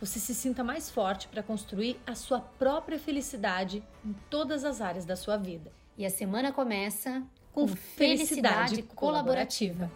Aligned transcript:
você 0.00 0.18
se 0.18 0.34
sinta 0.34 0.64
mais 0.64 0.90
forte 0.90 1.28
para 1.28 1.42
construir 1.42 2.00
a 2.06 2.14
sua 2.14 2.40
própria 2.40 2.98
felicidade 2.98 3.82
em 4.04 4.14
todas 4.30 4.64
as 4.64 4.80
áreas 4.80 5.04
da 5.04 5.14
sua 5.14 5.36
vida. 5.36 5.70
E 5.98 6.06
a 6.06 6.10
semana 6.10 6.50
começa 6.50 7.22
com, 7.52 7.66
com 7.66 7.76
felicidade, 7.76 8.76
felicidade 8.76 8.82
colaborativa. 8.94 9.90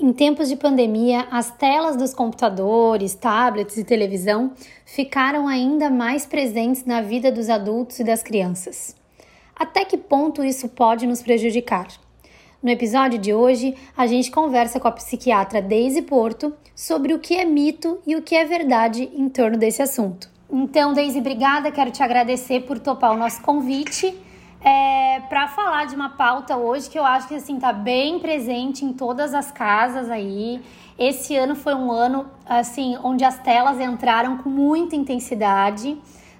Em 0.00 0.12
tempos 0.12 0.48
de 0.48 0.54
pandemia, 0.54 1.26
as 1.28 1.50
telas 1.50 1.96
dos 1.96 2.14
computadores, 2.14 3.16
tablets 3.16 3.76
e 3.76 3.82
televisão 3.82 4.52
ficaram 4.84 5.48
ainda 5.48 5.90
mais 5.90 6.24
presentes 6.24 6.84
na 6.84 7.00
vida 7.02 7.32
dos 7.32 7.50
adultos 7.50 7.98
e 7.98 8.04
das 8.04 8.22
crianças. 8.22 8.94
Até 9.56 9.84
que 9.84 9.98
ponto 9.98 10.44
isso 10.44 10.68
pode 10.68 11.04
nos 11.04 11.20
prejudicar? 11.20 11.88
No 12.60 12.70
episódio 12.70 13.20
de 13.20 13.32
hoje, 13.32 13.76
a 13.96 14.04
gente 14.08 14.32
conversa 14.32 14.80
com 14.80 14.88
a 14.88 14.92
psiquiatra 14.92 15.62
Daisy 15.62 16.02
Porto 16.02 16.52
sobre 16.74 17.14
o 17.14 17.20
que 17.20 17.36
é 17.36 17.44
mito 17.44 18.00
e 18.04 18.16
o 18.16 18.22
que 18.22 18.34
é 18.34 18.44
verdade 18.44 19.08
em 19.14 19.28
torno 19.28 19.56
desse 19.56 19.80
assunto. 19.80 20.28
Então, 20.50 20.92
Daisy, 20.92 21.20
obrigada. 21.20 21.70
Quero 21.70 21.92
te 21.92 22.02
agradecer 22.02 22.62
por 22.62 22.80
topar 22.80 23.12
o 23.12 23.16
nosso 23.16 23.40
convite 23.42 24.12
é, 24.60 25.20
para 25.28 25.46
falar 25.46 25.84
de 25.86 25.94
uma 25.94 26.10
pauta 26.10 26.56
hoje 26.56 26.90
que 26.90 26.98
eu 26.98 27.04
acho 27.04 27.28
que 27.28 27.36
assim 27.36 27.60
tá 27.60 27.72
bem 27.72 28.18
presente 28.18 28.84
em 28.84 28.92
todas 28.92 29.34
as 29.34 29.52
casas 29.52 30.10
aí. 30.10 30.60
Esse 30.98 31.36
ano 31.36 31.54
foi 31.54 31.74
um 31.76 31.92
ano 31.92 32.26
assim 32.44 32.98
onde 33.04 33.22
as 33.22 33.38
telas 33.38 33.78
entraram 33.78 34.38
com 34.38 34.48
muita 34.48 34.96
intensidade 34.96 35.96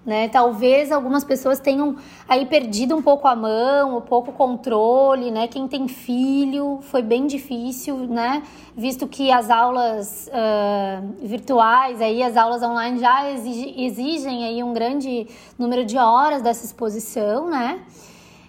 né? 0.08 0.26
Talvez 0.26 0.90
algumas 0.90 1.22
pessoas 1.22 1.60
tenham 1.60 1.96
aí 2.26 2.46
perdido 2.46 2.96
um 2.96 3.02
pouco 3.02 3.28
a 3.28 3.36
mão, 3.36 3.98
um 3.98 4.00
pouco 4.00 4.30
o 4.30 4.32
controle, 4.32 5.30
né? 5.30 5.46
Quem 5.46 5.68
tem 5.68 5.86
filho 5.86 6.78
foi 6.80 7.02
bem 7.02 7.26
difícil, 7.26 7.94
né? 8.06 8.42
Visto 8.74 9.06
que 9.06 9.30
as 9.30 9.50
aulas 9.50 10.30
uh, 10.32 11.26
virtuais, 11.26 12.00
aí 12.00 12.22
as 12.22 12.38
aulas 12.38 12.62
online 12.62 12.98
já 12.98 13.30
exigem, 13.30 13.84
exigem 13.84 14.44
aí 14.46 14.62
um 14.64 14.72
grande 14.72 15.26
número 15.58 15.84
de 15.84 15.98
horas 15.98 16.40
dessa 16.40 16.64
exposição, 16.64 17.50
né? 17.50 17.78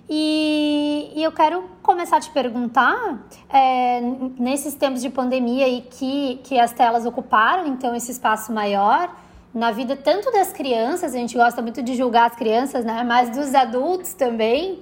E, 0.09 1.11
e, 1.13 1.21
eu 1.21 1.31
quero 1.31 1.65
começar 1.83 2.17
a 2.17 2.19
te 2.19 2.31
perguntar, 2.31 3.27
é, 3.47 4.01
nesses 4.39 4.73
tempos 4.73 5.01
de 5.01 5.09
pandemia 5.09 5.67
e 5.67 5.81
que, 5.81 6.39
que 6.43 6.57
as 6.57 6.71
telas 6.71 7.05
ocuparam, 7.05 7.67
então, 7.67 7.93
esse 7.93 8.11
espaço 8.11 8.51
maior, 8.51 9.13
na 9.53 9.71
vida 9.71 9.95
tanto 9.95 10.31
das 10.31 10.51
crianças, 10.51 11.13
a 11.13 11.17
gente 11.17 11.35
gosta 11.35 11.61
muito 11.61 11.81
de 11.81 11.95
julgar 11.95 12.29
as 12.29 12.35
crianças, 12.35 12.85
né? 12.85 13.03
Mas 13.03 13.29
dos 13.29 13.55
adultos 13.55 14.13
também. 14.13 14.81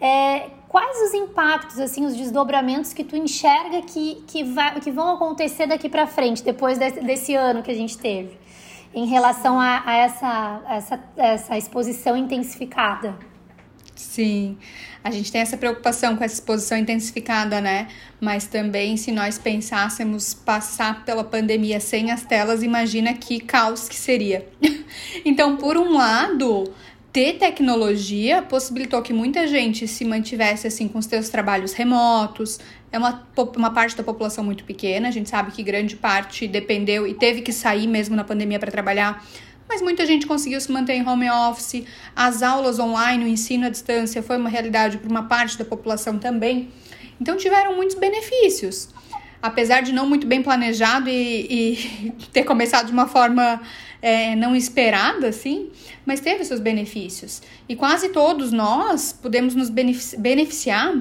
É, 0.00 0.48
quais 0.66 0.96
os 1.08 1.14
impactos, 1.14 1.78
assim, 1.78 2.06
os 2.06 2.16
desdobramentos 2.16 2.92
que 2.92 3.04
tu 3.04 3.16
enxerga 3.16 3.82
que, 3.82 4.22
que, 4.26 4.44
vai, 4.44 4.80
que 4.80 4.90
vão 4.90 5.14
acontecer 5.14 5.66
daqui 5.66 5.88
para 5.88 6.06
frente, 6.06 6.42
depois 6.42 6.78
desse, 6.78 7.00
desse, 7.00 7.34
ano 7.34 7.62
que 7.62 7.70
a 7.70 7.74
gente 7.74 7.98
teve, 7.98 8.38
em 8.94 9.06
relação 9.06 9.60
a, 9.60 9.82
a 9.84 9.96
essa, 9.96 10.62
essa, 10.68 11.00
essa 11.16 11.58
exposição 11.58 12.16
intensificada? 12.16 13.14
Sim, 13.94 14.56
a 15.02 15.10
gente 15.10 15.32
tem 15.32 15.40
essa 15.40 15.56
preocupação 15.56 16.16
com 16.16 16.22
essa 16.22 16.34
exposição 16.34 16.76
intensificada, 16.76 17.60
né? 17.60 17.88
Mas 18.20 18.46
também, 18.46 18.96
se 18.96 19.10
nós 19.10 19.38
pensássemos 19.38 20.34
passar 20.34 21.04
pela 21.04 21.24
pandemia 21.24 21.80
sem 21.80 22.10
as 22.10 22.22
telas, 22.22 22.62
imagina 22.62 23.14
que 23.14 23.40
caos 23.40 23.88
que 23.88 23.96
seria. 23.96 24.46
então, 25.24 25.56
por 25.56 25.78
um 25.78 25.94
lado, 25.94 26.70
ter 27.12 27.38
tecnologia 27.38 28.42
possibilitou 28.42 29.00
que 29.02 29.12
muita 29.12 29.46
gente 29.46 29.88
se 29.88 30.04
mantivesse 30.04 30.66
assim 30.66 30.86
com 30.86 30.98
os 30.98 31.06
seus 31.06 31.28
trabalhos 31.28 31.72
remotos. 31.72 32.60
É 32.92 32.98
uma, 32.98 33.26
uma 33.56 33.70
parte 33.70 33.96
da 33.96 34.02
população 34.02 34.44
muito 34.44 34.64
pequena, 34.64 35.08
a 35.08 35.10
gente 35.10 35.30
sabe 35.30 35.50
que 35.50 35.62
grande 35.62 35.96
parte 35.96 36.46
dependeu 36.46 37.06
e 37.06 37.14
teve 37.14 37.40
que 37.40 37.52
sair 37.52 37.86
mesmo 37.86 38.14
na 38.14 38.24
pandemia 38.24 38.58
para 38.58 38.70
trabalhar 38.70 39.24
mas 39.70 39.80
muita 39.80 40.04
gente 40.04 40.26
conseguiu 40.26 40.60
se 40.60 40.70
manter 40.72 40.94
em 40.94 41.08
home 41.08 41.30
office. 41.30 41.84
As 42.14 42.42
aulas 42.42 42.80
online, 42.80 43.24
o 43.24 43.28
ensino 43.28 43.66
à 43.66 43.68
distância 43.68 44.20
foi 44.20 44.36
uma 44.36 44.48
realidade 44.48 44.98
para 44.98 45.08
uma 45.08 45.22
parte 45.28 45.56
da 45.56 45.64
população 45.64 46.18
também. 46.18 46.70
Então 47.20 47.36
tiveram 47.36 47.76
muitos 47.76 47.94
benefícios. 47.94 48.88
Apesar 49.40 49.82
de 49.82 49.92
não 49.92 50.08
muito 50.08 50.26
bem 50.26 50.42
planejado 50.42 51.08
e, 51.08 51.46
e 51.78 52.12
ter 52.32 52.42
começado 52.42 52.86
de 52.86 52.92
uma 52.92 53.06
forma 53.06 53.62
é, 54.02 54.34
não 54.34 54.56
esperada, 54.56 55.28
assim, 55.28 55.70
mas 56.04 56.18
teve 56.18 56.44
seus 56.44 56.58
benefícios. 56.58 57.40
E 57.68 57.76
quase 57.76 58.08
todos 58.08 58.50
nós 58.50 59.12
podemos 59.12 59.54
nos 59.54 59.70
beneficiar 59.70 60.92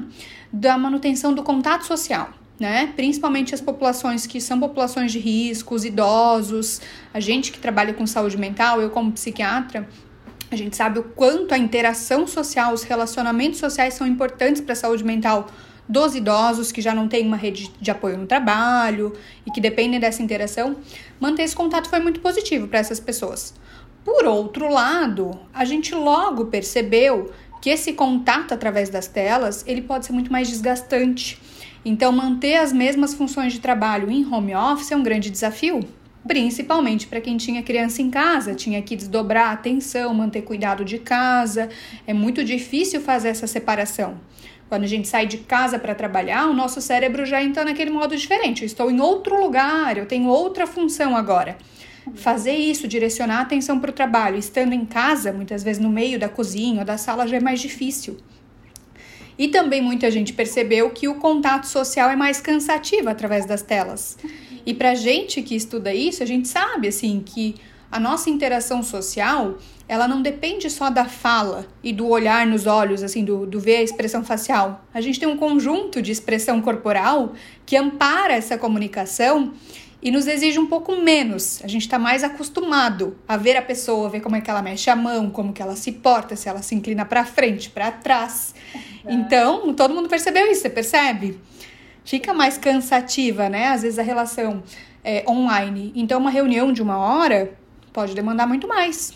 da 0.54 0.78
manutenção 0.78 1.34
do 1.34 1.42
contato 1.42 1.88
social 1.88 2.39
né? 2.60 2.92
Principalmente 2.96 3.56
as 3.56 3.62
populações 3.62 4.28
que 4.28 4.42
são 4.42 4.60
populações 4.60 5.12
de 5.12 5.20
risco, 5.20 5.74
os 5.74 5.86
idosos, 5.86 6.82
a 7.14 7.20
gente 7.20 7.52
que 7.52 7.60
trabalha 7.60 7.94
com 7.94 8.06
saúde 8.06 8.38
mental, 8.38 8.82
eu 8.82 8.90
como 8.90 9.12
psiquiatra, 9.12 9.88
a 10.52 10.56
gente 10.56 10.76
sabe 10.76 11.00
o 11.00 11.04
quanto 11.04 11.54
a 11.54 11.58
interação 11.58 12.28
social, 12.28 12.74
os 12.74 12.84
relacionamentos 12.84 13.60
sociais 13.60 13.94
são 13.94 14.06
importantes 14.06 14.62
para 14.62 14.74
a 14.74 14.76
saúde 14.76 15.04
mental 15.04 15.48
dos 15.88 16.14
idosos 16.16 16.72
que 16.72 16.82
já 16.82 16.94
não 16.94 17.08
têm 17.08 17.26
uma 17.26 17.38
rede 17.38 17.72
de 17.80 17.90
apoio 17.92 18.18
no 18.18 18.28
trabalho 18.28 19.14
e 19.46 19.52
que 19.52 19.62
dependem 19.62 20.00
dessa 20.00 20.22
interação. 20.22 20.76
Manter 21.20 21.44
esse 21.44 21.56
contato 21.56 21.90
foi 21.90 22.00
muito 22.00 22.20
positivo 22.20 22.68
para 22.68 22.80
essas 22.80 23.00
pessoas. 23.00 23.54
Por 24.04 24.26
outro 24.26 24.72
lado, 24.72 25.40
a 25.54 25.66
gente 25.66 25.94
logo 25.94 26.46
percebeu 26.46 27.32
que 27.62 27.70
esse 27.70 27.94
contato 27.94 28.54
através 28.54 28.90
das 28.90 29.08
telas, 29.08 29.64
ele 29.68 29.82
pode 29.82 30.06
ser 30.06 30.14
muito 30.14 30.32
mais 30.32 30.48
desgastante 30.48 31.40
então, 31.84 32.12
manter 32.12 32.58
as 32.58 32.74
mesmas 32.74 33.14
funções 33.14 33.54
de 33.54 33.60
trabalho 33.60 34.12
em 34.12 34.26
home 34.26 34.54
office 34.54 34.92
é 34.92 34.96
um 34.96 35.04
grande 35.04 35.30
desafio, 35.30 35.80
principalmente 36.28 37.08
para 37.08 37.22
quem 37.22 37.38
tinha 37.38 37.64
criança 37.64 38.02
em 38.02 38.10
casa, 38.10 38.54
tinha 38.54 38.82
que 38.82 38.96
desdobrar 38.96 39.50
a 39.50 39.54
atenção, 39.54 40.14
manter 40.14 40.42
cuidado 40.42 40.84
de 40.84 41.00
casa. 41.00 41.70
É 42.06 42.14
muito 42.14 42.44
difícil 42.44 43.00
fazer 43.02 43.30
essa 43.30 43.48
separação. 43.48 44.20
Quando 44.68 44.84
a 44.84 44.88
gente 44.88 45.08
sai 45.08 45.26
de 45.26 45.40
casa 45.40 45.80
para 45.80 45.96
trabalhar, 45.96 46.48
o 46.48 46.54
nosso 46.54 46.80
cérebro 46.80 47.26
já 47.26 47.42
entra 47.42 47.66
naquele 47.66 47.90
modo 47.90 48.16
diferente. 48.16 48.62
Eu 48.62 48.68
estou 48.68 48.92
em 48.92 49.00
outro 49.00 49.42
lugar, 49.42 49.98
eu 49.98 50.06
tenho 50.06 50.28
outra 50.28 50.68
função 50.68 51.16
agora. 51.16 51.58
Fazer 52.14 52.54
isso, 52.54 52.88
direcionar 52.88 53.40
a 53.40 53.42
atenção 53.42 53.80
para 53.80 53.90
o 53.90 53.94
trabalho, 53.94 54.38
estando 54.38 54.74
em 54.74 54.86
casa, 54.86 55.34
muitas 55.34 55.64
vezes 55.64 55.82
no 55.82 55.90
meio 55.90 56.20
da 56.20 56.30
cozinha 56.30 56.82
ou 56.82 56.86
da 56.86 56.98
sala, 56.98 57.28
já 57.28 57.38
é 57.38 57.40
mais 57.40 57.60
difícil. 57.60 58.18
E 59.40 59.48
também 59.48 59.82
muita 59.82 60.12
gente 60.12 60.34
percebeu 60.34 60.90
que 60.90 61.08
o 61.08 61.16
contato 61.16 61.66
social 61.66 62.10
é 62.10 62.16
mais 62.16 62.42
cansativo 62.42 63.08
através 63.08 63.46
das 63.46 63.62
telas. 63.62 64.18
E 64.66 64.74
pra 64.74 64.94
gente 64.94 65.42
que 65.42 65.56
estuda 65.56 65.94
isso, 65.94 66.22
a 66.22 66.26
gente 66.26 66.46
sabe 66.46 66.90
assim 66.90 67.24
que 67.26 67.56
a 67.90 68.00
nossa 68.02 68.30
interação 68.30 68.84
social, 68.84 69.58
ela 69.88 70.10
não 70.10 70.22
depende 70.22 70.70
só 70.70 70.90
da 70.90 71.06
fala 71.06 71.66
e 71.82 71.94
do 71.94 72.08
olhar 72.08 72.46
nos 72.46 72.68
olhos, 72.68 73.02
assim, 73.02 73.24
do, 73.24 73.46
do 73.46 73.62
ver 73.62 73.78
a 73.78 73.82
expressão 73.82 74.24
facial. 74.26 74.86
A 74.94 75.00
gente 75.00 75.20
tem 75.20 75.28
um 75.28 75.38
conjunto 75.38 76.02
de 76.02 76.12
expressão 76.12 76.62
corporal 76.62 77.34
que 77.66 77.78
ampara 77.78 78.34
essa 78.34 78.58
comunicação 78.58 79.54
e 80.02 80.12
nos 80.12 80.28
exige 80.28 80.58
um 80.58 80.66
pouco 80.66 80.96
menos. 80.96 81.62
A 81.64 81.68
gente 81.68 81.82
está 81.82 82.00
mais 82.00 82.24
acostumado 82.24 83.18
a 83.28 83.36
ver 83.36 83.58
a 83.58 83.62
pessoa, 83.62 84.10
ver 84.10 84.22
como 84.22 84.36
é 84.36 84.42
que 84.42 84.50
ela 84.50 84.62
mexe 84.62 84.90
a 84.90 84.96
mão, 84.96 85.30
como 85.30 85.52
que 85.52 85.62
ela 85.62 85.76
se 85.76 85.92
porta, 85.92 86.36
se 86.36 86.48
ela 86.48 86.62
se 86.62 86.74
inclina 86.74 87.06
para 87.06 87.26
frente, 87.26 87.70
para 87.70 87.92
trás. 87.92 88.56
Então, 89.08 89.74
todo 89.74 89.94
mundo 89.94 90.08
percebeu 90.08 90.50
isso, 90.50 90.62
você 90.62 90.70
percebe? 90.70 91.40
Fica 92.06 92.34
mais 92.34 92.58
cansativa, 92.58 93.50
né? 93.50 93.68
Às 93.68 93.82
vezes 93.82 94.00
a 94.00 94.04
relação 94.04 94.64
é, 95.04 95.24
online. 95.28 95.92
Então, 95.96 96.20
uma 96.20 96.32
reunião 96.32 96.72
de 96.72 96.82
uma 96.82 96.98
hora 96.98 97.54
pode 97.92 98.16
demandar 98.16 98.48
muito 98.48 98.68
mais. 98.68 99.14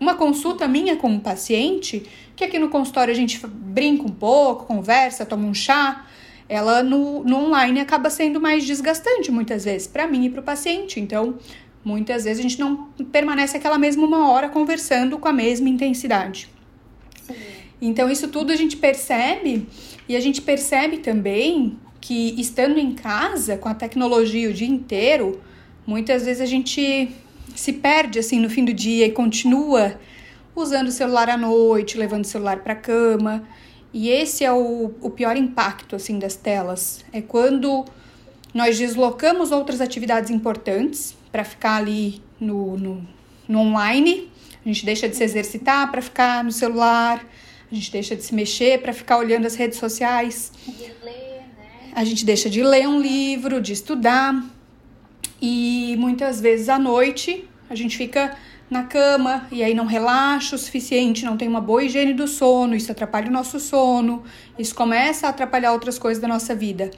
Uma 0.00 0.14
consulta 0.16 0.66
minha 0.66 0.96
com 0.96 1.08
um 1.08 1.20
paciente, 1.20 2.04
que 2.34 2.42
aqui 2.42 2.58
no 2.58 2.68
consultório 2.68 3.12
a 3.12 3.16
gente 3.16 3.40
brinca 3.46 4.02
um 4.02 4.12
pouco, 4.12 4.66
conversa, 4.66 5.24
toma 5.24 5.46
um 5.46 5.54
chá 5.54 6.04
ela 6.48 6.82
no, 6.82 7.24
no 7.24 7.36
online 7.36 7.80
acaba 7.80 8.10
sendo 8.10 8.40
mais 8.40 8.64
desgastante 8.64 9.30
muitas 9.30 9.64
vezes 9.64 9.86
para 9.86 10.06
mim 10.06 10.26
e 10.26 10.30
para 10.30 10.40
o 10.40 10.44
paciente. 10.44 11.00
Então, 11.00 11.38
muitas 11.84 12.24
vezes 12.24 12.40
a 12.40 12.42
gente 12.42 12.60
não 12.60 12.88
permanece 13.12 13.56
aquela 13.56 13.78
mesma 13.78 14.06
uma 14.06 14.30
hora 14.30 14.48
conversando 14.48 15.18
com 15.18 15.28
a 15.28 15.32
mesma 15.32 15.68
intensidade. 15.68 16.48
Sim. 17.22 17.34
Então, 17.80 18.10
isso 18.10 18.28
tudo 18.28 18.52
a 18.52 18.56
gente 18.56 18.76
percebe 18.76 19.66
e 20.08 20.16
a 20.16 20.20
gente 20.20 20.40
percebe 20.42 20.98
também 20.98 21.78
que 22.00 22.38
estando 22.38 22.78
em 22.78 22.92
casa 22.92 23.56
com 23.56 23.68
a 23.68 23.74
tecnologia 23.74 24.50
o 24.50 24.52
dia 24.52 24.68
inteiro, 24.68 25.40
muitas 25.86 26.24
vezes 26.26 26.42
a 26.42 26.46
gente 26.46 27.10
se 27.54 27.72
perde 27.72 28.18
assim 28.18 28.38
no 28.40 28.50
fim 28.50 28.64
do 28.64 28.74
dia 28.74 29.06
e 29.06 29.10
continua 29.10 29.98
usando 30.54 30.88
o 30.88 30.92
celular 30.92 31.30
à 31.30 31.36
noite, 31.36 31.96
levando 31.96 32.24
o 32.24 32.26
celular 32.26 32.58
para 32.58 32.74
a 32.74 32.76
cama. 32.76 33.48
E 33.94 34.08
esse 34.08 34.44
é 34.44 34.52
o, 34.52 34.92
o 35.00 35.08
pior 35.08 35.36
impacto 35.36 35.94
assim 35.94 36.18
das 36.18 36.34
telas. 36.34 37.04
É 37.12 37.22
quando 37.22 37.84
nós 38.52 38.76
deslocamos 38.76 39.52
outras 39.52 39.80
atividades 39.80 40.30
importantes 40.30 41.14
para 41.30 41.44
ficar 41.44 41.76
ali 41.76 42.20
no, 42.40 42.76
no, 42.76 43.08
no 43.46 43.60
online. 43.60 44.28
A 44.64 44.68
gente 44.68 44.84
deixa 44.84 45.08
de 45.08 45.14
se 45.14 45.22
exercitar 45.22 45.92
para 45.92 46.02
ficar 46.02 46.42
no 46.42 46.50
celular. 46.50 47.24
A 47.70 47.74
gente 47.74 47.92
deixa 47.92 48.16
de 48.16 48.24
se 48.24 48.34
mexer 48.34 48.82
para 48.82 48.92
ficar 48.92 49.16
olhando 49.16 49.46
as 49.46 49.54
redes 49.54 49.78
sociais. 49.78 50.50
Ler, 50.66 51.44
né? 51.56 51.92
A 51.94 52.04
gente 52.04 52.24
deixa 52.24 52.50
de 52.50 52.64
ler 52.64 52.88
um 52.88 53.00
livro, 53.00 53.60
de 53.60 53.72
estudar. 53.72 54.44
E 55.40 55.94
muitas 56.00 56.40
vezes 56.40 56.68
à 56.68 56.80
noite 56.80 57.48
a 57.70 57.76
gente 57.76 57.96
fica 57.96 58.36
na 58.70 58.84
cama 58.84 59.46
e 59.52 59.62
aí 59.62 59.74
não 59.74 59.86
relaxa 59.86 60.56
o 60.56 60.58
suficiente, 60.58 61.24
não 61.24 61.36
tem 61.36 61.46
uma 61.46 61.60
boa 61.60 61.84
higiene 61.84 62.14
do 62.14 62.26
sono, 62.26 62.74
isso 62.74 62.90
atrapalha 62.90 63.28
o 63.28 63.32
nosso 63.32 63.60
sono, 63.60 64.22
isso 64.58 64.74
começa 64.74 65.26
a 65.26 65.30
atrapalhar 65.30 65.72
outras 65.72 65.98
coisas 65.98 66.20
da 66.20 66.28
nossa 66.28 66.54
vida. 66.54 66.90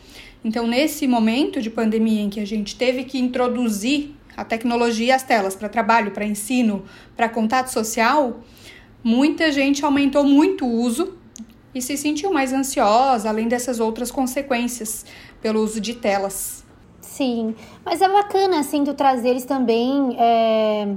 Então, 0.44 0.66
nesse 0.66 1.06
momento 1.08 1.60
de 1.60 1.68
pandemia 1.68 2.22
em 2.22 2.30
que 2.30 2.40
a 2.40 2.46
gente 2.46 2.76
teve 2.76 3.04
que 3.04 3.18
introduzir 3.18 4.14
a 4.36 4.44
tecnologia 4.44 5.06
e 5.06 5.10
as 5.10 5.22
telas 5.22 5.56
para 5.56 5.68
trabalho, 5.68 6.12
para 6.12 6.24
ensino, 6.24 6.84
para 7.16 7.28
contato 7.28 7.68
social, 7.68 8.40
muita 9.02 9.50
gente 9.50 9.84
aumentou 9.84 10.24
muito 10.24 10.64
o 10.64 10.80
uso 10.80 11.16
e 11.74 11.82
se 11.82 11.96
sentiu 11.96 12.32
mais 12.32 12.52
ansiosa, 12.52 13.28
além 13.28 13.48
dessas 13.48 13.80
outras 13.80 14.10
consequências 14.10 15.04
pelo 15.40 15.60
uso 15.60 15.80
de 15.80 15.94
telas. 15.94 16.64
Sim, 17.00 17.54
mas 17.84 18.00
é 18.00 18.08
bacana 18.08 18.60
assim 18.60 18.84
tu 18.84 18.94
trazeres 18.94 19.44
também 19.44 20.16
é, 20.18 20.88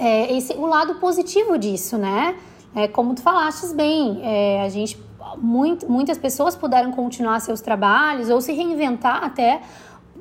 é, 0.00 0.36
esse, 0.36 0.52
o 0.54 0.66
lado 0.66 0.96
positivo 0.96 1.58
disso, 1.58 1.98
né? 1.98 2.36
É, 2.74 2.86
como 2.86 3.14
tu 3.14 3.22
falaste 3.22 3.74
bem, 3.74 4.20
é, 4.22 4.62
a 4.62 4.68
gente 4.68 4.98
muito, 5.36 5.90
muitas 5.90 6.16
pessoas 6.16 6.56
puderam 6.56 6.90
continuar 6.92 7.40
seus 7.40 7.60
trabalhos 7.60 8.30
ou 8.30 8.40
se 8.40 8.52
reinventar 8.52 9.22
até 9.24 9.60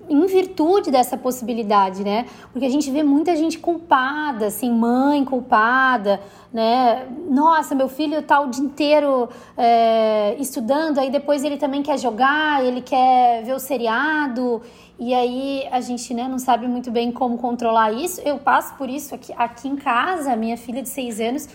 em 0.09 0.25
virtude 0.25 0.89
dessa 0.89 1.17
possibilidade, 1.17 2.03
né? 2.03 2.25
Porque 2.53 2.65
a 2.65 2.69
gente 2.69 2.89
vê 2.89 3.03
muita 3.03 3.35
gente 3.35 3.59
culpada, 3.59 4.47
assim, 4.47 4.71
mãe 4.71 5.23
culpada, 5.25 6.21
né? 6.51 7.07
Nossa, 7.29 7.75
meu 7.75 7.89
filho 7.89 8.21
tá 8.21 8.39
o 8.39 8.49
dia 8.49 8.63
inteiro 8.63 9.27
é, 9.57 10.35
estudando, 10.39 10.99
aí 10.99 11.09
depois 11.09 11.43
ele 11.43 11.57
também 11.57 11.83
quer 11.83 11.99
jogar, 11.99 12.63
ele 12.63 12.81
quer 12.81 13.43
ver 13.43 13.53
o 13.53 13.59
seriado, 13.59 14.61
e 14.99 15.13
aí 15.13 15.67
a 15.71 15.79
gente 15.79 16.13
né, 16.13 16.27
não 16.27 16.39
sabe 16.39 16.67
muito 16.67 16.89
bem 16.89 17.11
como 17.11 17.37
controlar 17.37 17.91
isso. 17.91 18.19
Eu 18.21 18.39
passo 18.39 18.73
por 18.75 18.89
isso 18.89 19.13
aqui, 19.13 19.31
aqui 19.37 19.67
em 19.67 19.75
casa, 19.75 20.35
minha 20.35 20.57
filha 20.57 20.81
de 20.81 20.89
seis 20.89 21.19
anos 21.19 21.47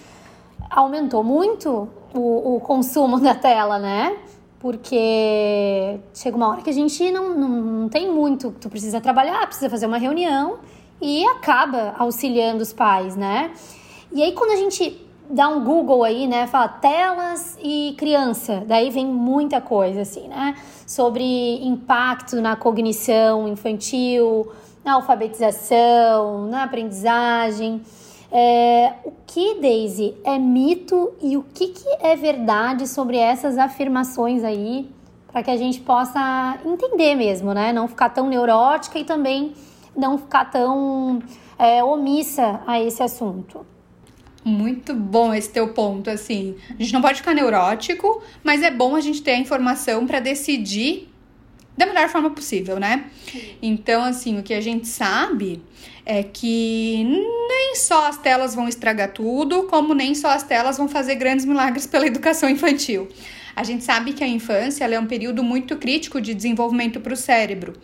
aumentou 0.71 1.25
muito 1.25 1.89
o, 2.15 2.57
o 2.57 2.61
consumo 2.61 3.19
da 3.21 3.35
tela, 3.35 3.79
né? 3.79 4.17
Porque 4.61 5.99
chega 6.15 6.37
uma 6.37 6.51
hora 6.51 6.63
que 6.63 6.71
a 6.71 6.73
gente 6.73 7.11
não, 7.11 7.35
não, 7.37 7.49
não 7.49 7.89
tem 7.89 8.09
muito, 8.13 8.53
tu 8.61 8.71
precisa 8.71 9.01
trabalhar, 9.01 9.45
precisa 9.47 9.69
fazer 9.69 9.87
uma 9.87 9.99
reunião 9.99 10.59
e 11.01 11.27
acaba 11.27 11.97
auxiliando 11.99 12.63
os 12.63 12.73
pais, 12.73 13.17
né? 13.17 13.51
E 14.13 14.23
aí 14.23 14.33
quando 14.33 14.53
a 14.53 14.57
gente 14.57 15.05
dá 15.29 15.49
um 15.49 15.65
Google 15.65 16.05
aí, 16.05 16.29
né? 16.29 16.47
Fala 16.47 16.69
telas 16.69 17.59
e 17.61 17.95
criança. 17.99 18.63
Daí 18.67 18.91
vem 18.91 19.07
muita 19.07 19.61
coisa, 19.61 20.03
assim, 20.03 20.29
né? 20.29 20.55
Sobre 20.93 21.25
impacto 21.65 22.37
na 22.43 22.55
cognição 22.55 23.49
infantil, 23.49 24.53
na 24.85 24.93
alfabetização, 24.93 26.49
na 26.49 26.65
aprendizagem. 26.65 27.81
É, 28.31 28.93
o 29.03 29.11
que, 29.27 29.55
Daisy, 29.59 30.15
é 30.23 30.39
mito 30.39 31.15
e 31.23 31.39
o 31.39 31.45
que, 31.55 31.69
que 31.69 31.89
é 31.99 32.15
verdade 32.15 32.87
sobre 32.87 33.17
essas 33.17 33.57
afirmações 33.57 34.45
aí, 34.45 34.91
para 35.29 35.43
que 35.43 35.51
a 35.51 35.57
gente 35.57 35.81
possa 35.81 36.59
entender 36.63 37.15
mesmo, 37.15 37.55
né? 37.55 37.73
Não 37.73 37.89
ficar 37.89 38.11
tão 38.11 38.29
neurótica 38.29 38.99
e 38.99 39.05
também 39.05 39.55
não 39.97 40.19
ficar 40.19 40.51
tão 40.51 41.23
é, 41.59 41.83
omissa 41.83 42.61
a 42.67 42.79
esse 42.79 43.03
assunto. 43.03 43.65
Muito 44.45 44.95
bom 44.95 45.33
esse 45.33 45.51
teu 45.51 45.69
ponto, 45.69 46.11
assim. 46.11 46.57
A 46.71 46.83
gente 46.83 46.93
não 46.93 47.01
pode 47.01 47.19
ficar 47.19 47.33
neurótico, 47.33 48.23
mas 48.43 48.63
é 48.63 48.71
bom 48.71 48.97
a 48.97 49.01
gente 49.01 49.23
ter 49.23 49.33
a 49.33 49.39
informação 49.39 50.07
para 50.07 50.19
decidir 50.19 51.09
da 51.77 51.87
melhor 51.87 52.09
forma 52.09 52.31
possível, 52.31 52.79
né? 52.79 53.05
Então, 53.63 54.03
assim, 54.05 54.39
o 54.39 54.43
que 54.43 54.53
a 54.53 54.61
gente 54.61 54.87
sabe 54.87 55.63
é 56.05 56.23
que 56.23 57.05
nem 57.05 57.77
só 57.77 58.09
as 58.09 58.19
telas 58.19 58.55
vão 58.55 58.69
estragar 58.69 59.13
tudo, 59.13 59.65
como 59.65 59.95
nem 59.95 60.15
só 60.15 60.29
as 60.29 60.43
telas 60.43 60.77
vão 60.77 60.89
fazer 60.89 61.15
grandes 61.15 61.47
milagres 61.47 61.87
pela 61.87 62.07
educação 62.07 62.49
infantil. 62.49 63.09
A 63.55 63.65
gente 63.65 63.85
sabe 63.85 64.13
que 64.13 64.25
a 64.25 64.29
infância 64.29 64.85
é 64.85 64.99
um 64.99 65.07
período 65.07 65.43
muito 65.43 65.77
crítico 65.77 66.21
de 66.21 66.35
desenvolvimento 66.35 67.01
para 67.01 67.13
o 67.13 67.17
cérebro. 67.17 67.75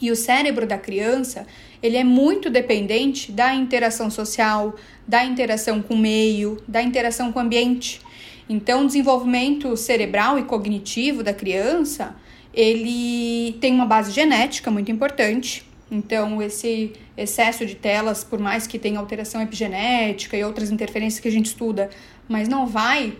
E 0.00 0.10
o 0.10 0.16
cérebro 0.16 0.66
da 0.66 0.78
criança, 0.78 1.46
ele 1.82 1.96
é 1.96 2.04
muito 2.04 2.50
dependente 2.50 3.32
da 3.32 3.54
interação 3.54 4.10
social, 4.10 4.76
da 5.06 5.24
interação 5.24 5.80
com 5.80 5.94
o 5.94 5.98
meio, 5.98 6.62
da 6.68 6.82
interação 6.82 7.32
com 7.32 7.38
o 7.38 7.42
ambiente. 7.42 8.00
Então, 8.48 8.82
o 8.82 8.86
desenvolvimento 8.86 9.76
cerebral 9.76 10.38
e 10.38 10.42
cognitivo 10.42 11.22
da 11.22 11.32
criança, 11.32 12.14
ele 12.52 13.56
tem 13.60 13.72
uma 13.72 13.86
base 13.86 14.12
genética 14.12 14.70
muito 14.70 14.90
importante. 14.90 15.64
Então, 15.90 16.42
esse 16.42 16.92
excesso 17.16 17.64
de 17.64 17.74
telas, 17.74 18.22
por 18.22 18.38
mais 18.38 18.66
que 18.66 18.78
tenha 18.78 18.98
alteração 18.98 19.40
epigenética 19.40 20.36
e 20.36 20.44
outras 20.44 20.70
interferências 20.70 21.20
que 21.20 21.28
a 21.28 21.32
gente 21.32 21.46
estuda, 21.46 21.90
mas 22.28 22.48
não 22.48 22.66
vai 22.66 23.16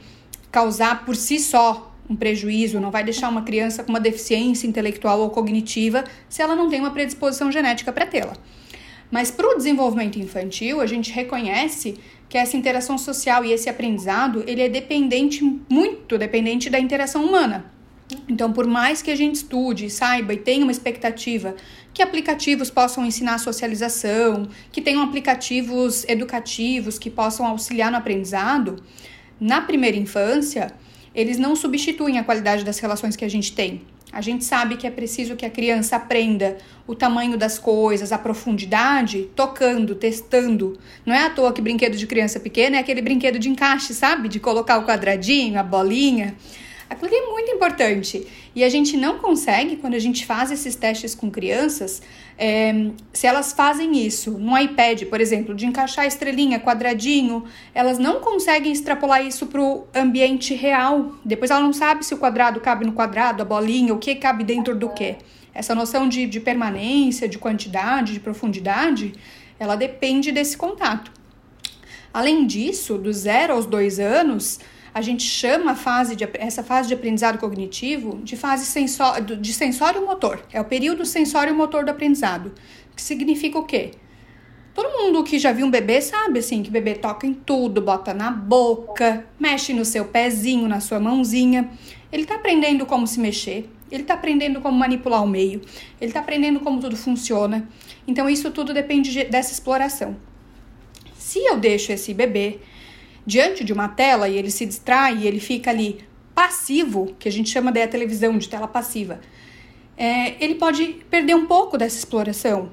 causar 0.51 1.05
por 1.05 1.17
si 1.17 1.39
só 1.39 1.90
um 2.11 2.17
prejuízo, 2.17 2.81
não 2.81 2.91
vai 2.91 3.05
deixar 3.05 3.29
uma 3.29 3.43
criança 3.43 3.85
com 3.85 3.91
uma 3.91 4.01
deficiência 4.01 4.67
intelectual 4.67 5.21
ou 5.21 5.31
cognitiva 5.31 6.05
se 6.29 6.43
ela 6.43 6.57
não 6.57 6.69
tem 6.69 6.81
uma 6.81 6.91
predisposição 6.91 7.53
genética 7.53 7.93
para 7.93 8.05
tê-la. 8.05 8.33
Mas 9.11 9.31
para 9.31 9.49
o 9.49 9.57
desenvolvimento 9.57 10.19
infantil, 10.19 10.81
a 10.81 10.87
gente 10.87 11.13
reconhece 11.13 11.99
que 12.29 12.37
essa 12.37 12.57
interação 12.57 12.99
social 12.99 13.45
e 13.45 13.53
esse 13.53 13.69
aprendizado, 13.69 14.45
ele 14.47 14.63
é 14.63 14.69
dependente, 14.69 15.43
muito 15.69 16.19
dependente 16.19 16.69
da 16.69 16.79
interação 16.79 17.25
humana. 17.25 17.65
Então, 18.29 18.53
por 18.53 18.67
mais 18.67 19.03
que 19.03 19.11
a 19.11 19.17
gente 19.17 19.37
estude, 19.37 19.89
saiba 19.89 20.35
e 20.35 20.37
tenha 20.37 20.65
uma 20.65 20.73
expectativa 20.73 21.55
que 21.95 22.03
aplicativos 22.03 22.71
possam 22.71 23.05
ensinar 23.07 23.39
socialização, 23.39 24.49
que 24.71 24.81
tenham 24.81 25.03
aplicativos 25.03 26.05
educativos 26.09 26.99
que 26.99 27.11
possam 27.11 27.47
auxiliar 27.47 27.91
no 27.91 27.99
aprendizado, 27.99 28.83
na 29.41 29.61
primeira 29.61 29.97
infância, 29.97 30.73
eles 31.15 31.39
não 31.39 31.57
substituem 31.57 32.19
a 32.19 32.25
qualidade 32.25 32.65
das 32.65 32.79
relações 32.79 33.17
que 33.17 33.25
a 33.25 33.31
gente 33.31 33.53
tem. 33.53 33.83
A 34.13 34.21
gente 34.21 34.45
sabe 34.45 34.77
que 34.77 34.87
é 34.87 34.91
preciso 34.91 35.37
que 35.37 35.47
a 35.47 35.51
criança 35.51 35.95
aprenda 35.95 36.59
o 36.87 36.97
tamanho 36.97 37.39
das 37.39 37.59
coisas, 37.59 38.11
a 38.11 38.19
profundidade, 38.19 39.31
tocando, 39.37 39.95
testando. 39.95 40.77
Não 41.07 41.15
é 41.15 41.27
à 41.27 41.31
toa 41.31 41.53
que 41.53 41.63
brinquedo 41.63 41.97
de 41.97 42.07
criança 42.09 42.41
pequena 42.41 42.77
é 42.77 42.81
aquele 42.81 43.03
brinquedo 43.03 43.39
de 43.39 43.49
encaixe, 43.49 43.95
sabe? 43.95 44.29
De 44.29 44.41
colocar 44.41 44.79
o 44.79 44.85
quadradinho, 44.85 45.61
a 45.61 45.63
bolinha. 45.63 46.35
Aquilo 46.89 47.15
é 47.15 47.31
muito 47.31 47.53
importante. 47.53 48.27
E 48.53 48.65
a 48.65 48.69
gente 48.69 48.97
não 48.97 49.19
consegue, 49.19 49.77
quando 49.77 49.95
a 49.95 49.99
gente 50.01 50.27
faz 50.27 50.51
esses 50.51 50.75
testes 50.75 51.15
com 51.15 51.31
crianças, 51.31 52.03
é, 52.43 52.91
se 53.13 53.27
elas 53.27 53.53
fazem 53.53 53.99
isso 53.99 54.31
no 54.31 54.57
iPad, 54.57 55.05
por 55.05 55.21
exemplo, 55.21 55.55
de 55.55 55.67
encaixar 55.67 56.07
estrelinha, 56.07 56.59
quadradinho, 56.59 57.45
elas 57.75 57.99
não 57.99 58.21
conseguem 58.21 58.73
extrapolar 58.73 59.23
isso 59.23 59.47
para 59.47 59.61
o 59.61 59.87
ambiente 59.95 60.55
real. 60.55 61.17
Depois 61.23 61.51
ela 61.51 61.61
não 61.61 61.75
sabe 61.75 62.03
se 62.03 62.15
o 62.15 62.17
quadrado 62.17 62.59
cabe 62.59 62.87
no 62.87 62.93
quadrado, 62.93 63.43
a 63.43 63.45
bolinha, 63.45 63.93
o 63.93 63.99
que 63.99 64.15
cabe 64.15 64.43
dentro 64.43 64.75
do 64.75 64.89
que. 64.89 65.17
Essa 65.53 65.75
noção 65.75 66.09
de, 66.09 66.27
de 66.27 66.41
permanência, 66.41 67.29
de 67.29 67.37
quantidade, 67.37 68.15
de 68.15 68.21
profundidade, 68.21 69.13
ela 69.59 69.77
depende 69.77 70.33
desse 70.33 70.57
contato. 70.57 71.13
Além 72.11 72.47
disso, 72.47 72.97
dos 72.97 73.19
zero 73.19 73.53
aos 73.53 73.67
dois 73.67 74.01
anos, 74.01 74.59
a 74.93 75.01
gente 75.01 75.23
chama 75.23 75.75
fase 75.75 76.17
de, 76.17 76.29
essa 76.35 76.63
fase 76.63 76.89
de 76.89 76.95
aprendizado 76.95 77.39
cognitivo 77.39 78.19
de 78.23 78.37
fase 78.37 78.67
sensó, 78.67 79.19
de 79.21 79.53
sensório 79.53 80.05
motor. 80.05 80.45
É 80.53 80.61
o 80.61 80.65
período 80.65 81.05
sensório 81.05 81.55
motor 81.55 81.85
do 81.85 81.91
aprendizado. 81.91 82.53
Que 82.95 83.03
significa 83.03 83.59
o 83.59 83.65
quê? 83.65 83.93
Todo 84.75 84.99
mundo 84.99 85.25
que 85.25 85.39
já 85.39 85.53
viu 85.53 85.67
um 85.67 85.71
bebê 85.71 86.01
sabe 86.01 86.39
assim 86.39 86.63
que 86.63 86.71
bebê 86.71 86.95
toca 86.95 87.27
em 87.27 87.35
tudo, 87.35 87.81
bota 87.81 88.15
na 88.15 88.31
boca, 88.31 89.27
mexe 89.39 89.73
no 89.73 89.85
seu 89.85 90.05
pezinho, 90.05 90.69
na 90.69 90.81
sua 90.81 91.01
mãozinha. 91.01 91.71
Ele 92.13 92.23
está 92.23 92.37
aprendendo 92.37 92.87
como 92.87 93.07
se 93.07 93.21
mexer, 93.21 93.69
ele 93.91 94.03
está 94.03 94.15
aprendendo 94.15 94.61
como 94.61 94.79
manipular 94.79 95.23
o 95.23 95.27
meio, 95.27 95.61
ele 96.01 96.11
está 96.11 96.21
aprendendo 96.21 96.61
como 96.61 96.81
tudo 96.81 96.97
funciona. 96.97 97.69
Então 98.07 98.29
isso 98.29 98.51
tudo 98.51 98.73
depende 98.73 99.25
dessa 99.25 99.53
exploração. 99.53 100.17
Se 101.17 101.39
eu 101.39 101.59
deixo 101.59 101.93
esse 101.93 102.15
bebê 102.15 102.61
diante 103.27 103.65
de 103.65 103.73
uma 103.73 103.89
tela 103.89 104.29
e 104.29 104.37
ele 104.37 104.51
se 104.51 104.67
distrai 104.67 105.19
e 105.19 105.27
ele 105.27 105.41
fica 105.41 105.71
ali 105.71 106.05
passivo, 106.35 107.15
que 107.19 107.29
a 107.29 107.33
gente 107.33 107.51
chama 107.51 107.71
da 107.71 107.87
televisão 107.87 108.37
de 108.39 108.49
tela 108.49 108.67
passiva, 108.67 109.21
é, 109.97 110.43
ele 110.43 110.55
pode 110.55 111.05
perder 111.11 111.35
um 111.35 111.47
pouco 111.47 111.77
dessa 111.77 111.99
exploração. 111.99 112.71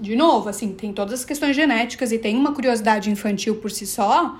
De 0.00 0.16
novo, 0.16 0.48
assim, 0.48 0.72
tem 0.72 0.92
todas 0.92 1.20
as 1.20 1.24
questões 1.24 1.54
genéticas 1.54 2.12
e 2.12 2.18
tem 2.18 2.36
uma 2.36 2.52
curiosidade 2.52 3.10
infantil 3.10 3.56
por 3.56 3.70
si 3.70 3.86
só, 3.86 4.36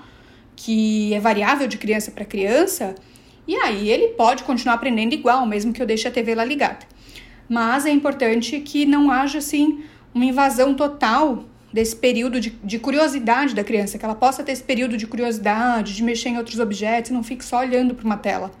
que 0.55 1.13
é 1.13 1.19
variável 1.19 1.67
de 1.67 1.77
criança 1.77 2.11
para 2.11 2.25
criança, 2.25 2.95
e 3.47 3.55
aí 3.55 3.89
ele 3.89 4.09
pode 4.09 4.43
continuar 4.43 4.75
aprendendo 4.75 5.13
igual, 5.13 5.45
mesmo 5.45 5.71
que 5.71 5.81
eu 5.81 5.85
deixe 5.85 6.07
a 6.07 6.11
TV 6.11 6.35
lá 6.35 6.43
ligada. 6.43 6.85
Mas 7.47 7.85
é 7.85 7.89
importante 7.89 8.59
que 8.59 8.85
não 8.85 9.09
haja, 9.09 9.37
assim, 9.37 9.83
uma 10.13 10.25
invasão 10.25 10.73
total 10.73 11.45
desse 11.71 11.95
período 11.95 12.39
de, 12.39 12.51
de 12.63 12.79
curiosidade 12.79 13.53
da 13.53 13.63
criança, 13.63 13.97
que 13.97 14.05
ela 14.05 14.15
possa 14.15 14.43
ter 14.43 14.53
esse 14.53 14.63
período 14.63 14.97
de 14.97 15.05
curiosidade, 15.05 15.95
de 15.95 16.03
mexer 16.03 16.29
em 16.29 16.37
outros 16.37 16.59
objetos, 16.59 17.11
e 17.11 17.13
não 17.13 17.23
fique 17.23 17.43
só 17.43 17.59
olhando 17.59 17.93
para 17.93 18.05
uma 18.05 18.17
tela. 18.17 18.51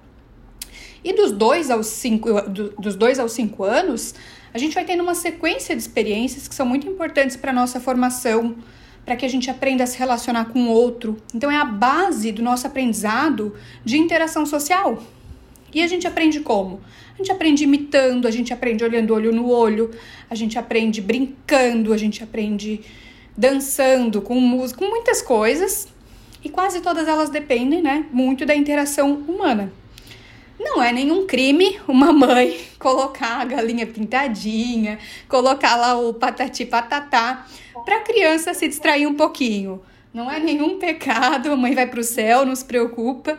E 1.03 1.13
dos 1.13 1.31
dois 1.31 1.69
aos 1.71 1.87
cinco, 1.87 2.41
do, 2.41 2.69
dos 2.71 2.95
dois 2.95 3.19
aos 3.19 3.31
cinco 3.31 3.63
anos, 3.63 4.13
a 4.53 4.57
gente 4.57 4.73
vai 4.73 4.83
tendo 4.83 5.03
uma 5.03 5.15
sequência 5.15 5.75
de 5.75 5.81
experiências 5.81 6.47
que 6.47 6.55
são 6.55 6.65
muito 6.65 6.87
importantes 6.87 7.37
para 7.37 7.51
a 7.51 7.53
nossa 7.53 7.79
formação, 7.79 8.55
para 9.05 9.15
que 9.15 9.25
a 9.25 9.29
gente 9.29 9.49
aprenda 9.49 9.85
a 9.85 9.87
se 9.87 9.97
relacionar 9.97 10.45
com 10.45 10.65
o 10.65 10.69
outro. 10.69 11.17
Então, 11.33 11.49
é 11.49 11.55
a 11.55 11.63
base 11.63 12.31
do 12.31 12.41
nosso 12.41 12.67
aprendizado 12.67 13.55
de 13.85 13.97
interação 13.97 14.45
social. 14.45 15.01
E 15.73 15.81
a 15.81 15.87
gente 15.87 16.07
aprende 16.07 16.39
como? 16.39 16.79
A 17.13 17.17
gente 17.17 17.31
aprende 17.31 17.63
imitando, 17.63 18.27
a 18.27 18.31
gente 18.31 18.53
aprende 18.53 18.83
olhando 18.83 19.13
olho 19.13 19.31
no 19.31 19.49
olho, 19.49 19.91
a 20.29 20.35
gente 20.35 20.57
aprende 20.57 21.01
brincando, 21.01 21.93
a 21.93 21.97
gente 21.97 22.23
aprende 22.23 22.81
dançando, 23.35 24.21
com 24.21 24.35
música, 24.39 24.79
com 24.79 24.89
muitas 24.89 25.21
coisas. 25.21 25.87
E 26.43 26.49
quase 26.49 26.81
todas 26.81 27.07
elas 27.07 27.29
dependem, 27.29 27.81
né, 27.81 28.05
muito 28.11 28.45
da 28.45 28.55
interação 28.55 29.13
humana. 29.27 29.71
Não 30.59 30.81
é 30.81 30.91
nenhum 30.91 31.27
crime 31.27 31.79
uma 31.87 32.11
mãe 32.11 32.59
colocar 32.79 33.41
a 33.41 33.45
galinha 33.45 33.85
pintadinha, 33.85 34.97
colocar 35.27 35.75
lá 35.75 35.97
o 35.99 36.13
patati 36.13 36.65
patatá 36.65 37.45
para 37.85 37.97
a 37.97 38.01
criança 38.01 38.53
se 38.53 38.67
distrair 38.67 39.05
um 39.05 39.13
pouquinho. 39.13 39.81
Não 40.13 40.31
é 40.31 40.39
nenhum 40.39 40.79
pecado, 40.79 41.51
a 41.51 41.55
mãe 41.55 41.75
vai 41.75 41.87
para 41.87 41.99
o 41.99 42.03
céu, 42.03 42.45
não 42.45 42.55
se 42.55 42.65
preocupa. 42.65 43.37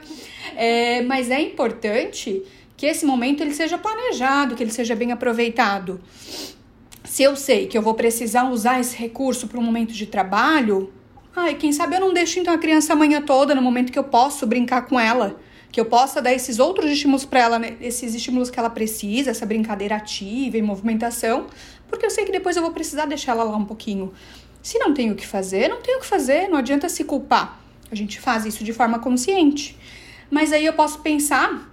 É, 0.56 1.02
mas 1.02 1.30
é 1.30 1.40
importante 1.40 2.42
que 2.76 2.86
esse 2.86 3.04
momento 3.04 3.42
ele 3.42 3.54
seja 3.54 3.76
planejado, 3.76 4.54
que 4.54 4.62
ele 4.62 4.70
seja 4.70 4.94
bem 4.94 5.10
aproveitado. 5.10 6.00
Se 7.04 7.22
eu 7.22 7.34
sei 7.34 7.66
que 7.66 7.76
eu 7.76 7.82
vou 7.82 7.94
precisar 7.94 8.50
usar 8.50 8.80
esse 8.80 8.96
recurso 8.96 9.48
para 9.48 9.58
um 9.58 9.62
momento 9.62 9.92
de 9.92 10.06
trabalho, 10.06 10.92
ai, 11.34 11.54
quem 11.54 11.72
sabe 11.72 11.96
eu 11.96 12.00
não 12.00 12.12
deixo 12.12 12.38
então 12.38 12.52
a 12.52 12.58
criança 12.58 12.92
a 12.92 12.96
manhã 12.96 13.20
toda 13.20 13.54
no 13.54 13.62
momento 13.62 13.90
que 13.90 13.98
eu 13.98 14.04
posso 14.04 14.46
brincar 14.46 14.82
com 14.82 15.00
ela 15.00 15.38
que 15.70 15.80
eu 15.80 15.84
possa 15.84 16.22
dar 16.22 16.32
esses 16.32 16.58
outros 16.58 16.90
estímulos 16.90 17.24
para 17.24 17.40
ela, 17.40 17.58
né? 17.58 17.76
esses 17.80 18.14
estímulos 18.14 18.50
que 18.50 18.58
ela 18.58 18.70
precisa, 18.70 19.30
essa 19.30 19.44
brincadeira 19.44 19.96
ativa 19.96 20.56
e 20.56 20.62
movimentação, 20.62 21.46
porque 21.88 22.06
eu 22.06 22.10
sei 22.10 22.24
que 22.24 22.32
depois 22.32 22.56
eu 22.56 22.62
vou 22.62 22.72
precisar 22.72 23.06
deixar 23.06 23.32
ela 23.32 23.44
lá 23.44 23.56
um 23.56 23.64
pouquinho. 23.64 24.12
Se 24.68 24.78
não 24.78 24.92
tenho 24.92 25.14
o 25.14 25.16
que 25.16 25.26
fazer, 25.26 25.66
não 25.66 25.80
tenho 25.80 25.96
o 25.96 26.00
que 26.02 26.06
fazer, 26.06 26.46
não 26.46 26.58
adianta 26.58 26.90
se 26.90 27.02
culpar. 27.02 27.58
A 27.90 27.94
gente 27.94 28.20
faz 28.20 28.44
isso 28.44 28.62
de 28.62 28.74
forma 28.74 28.98
consciente. 28.98 29.74
Mas 30.30 30.52
aí 30.52 30.66
eu 30.66 30.74
posso 30.74 30.98
pensar 30.98 31.72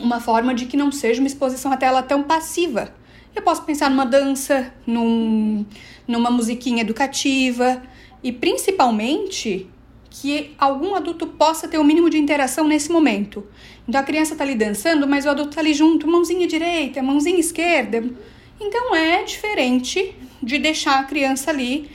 uma 0.00 0.18
forma 0.18 0.54
de 0.54 0.64
que 0.64 0.74
não 0.74 0.90
seja 0.90 1.20
uma 1.20 1.26
exposição 1.26 1.70
à 1.70 1.76
tela 1.76 2.02
tão 2.02 2.22
passiva. 2.22 2.94
Eu 3.36 3.42
posso 3.42 3.64
pensar 3.64 3.90
numa 3.90 4.06
dança, 4.06 4.72
num, 4.86 5.66
numa 6.08 6.30
musiquinha 6.30 6.80
educativa 6.80 7.82
e 8.22 8.32
principalmente 8.32 9.68
que 10.08 10.54
algum 10.56 10.94
adulto 10.94 11.26
possa 11.26 11.68
ter 11.68 11.76
o 11.76 11.84
mínimo 11.84 12.08
de 12.08 12.16
interação 12.16 12.66
nesse 12.66 12.90
momento. 12.90 13.46
Então 13.86 14.00
a 14.00 14.04
criança 14.04 14.32
está 14.32 14.42
ali 14.42 14.54
dançando, 14.54 15.06
mas 15.06 15.26
o 15.26 15.28
adulto 15.28 15.50
está 15.50 15.60
ali 15.60 15.74
junto, 15.74 16.08
mãozinha 16.08 16.46
direita, 16.46 17.02
mãozinha 17.02 17.38
esquerda. 17.38 18.02
Então 18.58 18.94
é 18.96 19.22
diferente 19.22 20.16
de 20.42 20.58
deixar 20.58 20.98
a 20.98 21.04
criança 21.04 21.50
ali 21.50 21.90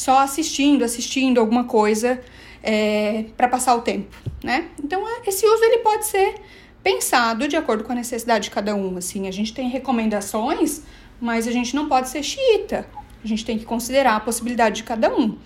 só 0.00 0.20
assistindo, 0.20 0.82
assistindo 0.82 1.38
alguma 1.38 1.64
coisa 1.64 2.22
é, 2.62 3.26
para 3.36 3.46
passar 3.48 3.74
o 3.74 3.82
tempo, 3.82 4.16
né? 4.42 4.68
Então 4.82 5.02
esse 5.26 5.44
uso 5.46 5.62
ele 5.62 5.78
pode 5.78 6.06
ser 6.06 6.36
pensado 6.82 7.46
de 7.46 7.54
acordo 7.54 7.84
com 7.84 7.92
a 7.92 7.94
necessidade 7.94 8.44
de 8.44 8.50
cada 8.50 8.74
um. 8.74 8.96
Assim, 8.96 9.28
a 9.28 9.30
gente 9.30 9.52
tem 9.52 9.68
recomendações, 9.68 10.80
mas 11.20 11.46
a 11.46 11.52
gente 11.52 11.76
não 11.76 11.86
pode 11.86 12.08
ser 12.08 12.22
xiita. 12.22 12.88
A 13.22 13.28
gente 13.28 13.44
tem 13.44 13.58
que 13.58 13.66
considerar 13.66 14.16
a 14.16 14.20
possibilidade 14.20 14.76
de 14.76 14.84
cada 14.84 15.14
um. 15.14 15.36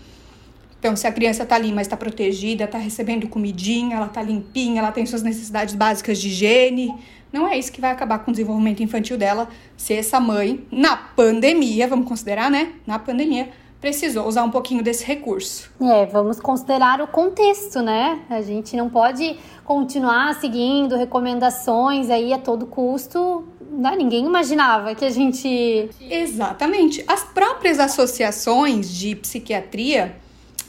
Então, 0.78 0.94
se 0.94 1.08
a 1.08 1.12
criança 1.12 1.42
está 1.42 1.56
ali, 1.56 1.73
mas 1.73 1.88
está 1.88 1.96
protegida, 1.96 2.62
está 2.62 2.78
recebendo 2.78 3.26
comidinha, 3.26 3.96
ela 3.96 4.06
está 4.06 4.23
limpinha, 4.23 4.78
ela 4.78 4.92
tem 4.92 5.04
suas 5.04 5.25
necessidades 5.25 5.75
básicas 5.75 6.20
de 6.20 6.28
higiene, 6.28 6.94
não 7.32 7.49
é 7.49 7.58
isso 7.58 7.73
que 7.73 7.80
vai 7.80 7.90
acabar 7.90 8.20
com 8.20 8.30
o 8.30 8.34
desenvolvimento 8.34 8.84
infantil 8.84 9.18
dela, 9.18 9.49
se 9.76 9.94
essa 9.94 10.20
mãe, 10.20 10.64
na 10.70 10.96
pandemia, 10.96 11.88
vamos 11.88 12.06
considerar, 12.06 12.49
né? 12.49 12.75
Na 12.87 13.00
pandemia, 13.00 13.50
precisou 13.84 14.26
usar 14.26 14.44
um 14.44 14.50
pouquinho 14.50 14.82
desse 14.82 15.04
recurso. 15.04 15.70
É, 15.78 16.06
vamos 16.06 16.40
considerar 16.40 17.02
o 17.02 17.06
contexto, 17.06 17.82
né? 17.82 18.18
A 18.30 18.40
gente 18.40 18.74
não 18.78 18.88
pode 18.88 19.36
continuar 19.62 20.32
seguindo 20.40 20.96
recomendações 20.96 22.08
aí 22.08 22.32
a 22.32 22.38
todo 22.38 22.64
custo. 22.64 23.46
Né? 23.70 23.94
Ninguém 23.94 24.24
imaginava 24.24 24.94
que 24.94 25.04
a 25.04 25.10
gente. 25.10 25.90
Exatamente. 26.00 27.04
As 27.06 27.24
próprias 27.24 27.78
associações 27.78 28.88
de 28.90 29.16
psiquiatria 29.16 30.16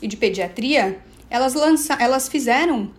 e 0.02 0.10
de 0.10 0.18
pediatria, 0.18 1.00
elas, 1.30 1.54
lança, 1.54 1.94
elas 1.94 2.28
fizeram 2.28 2.90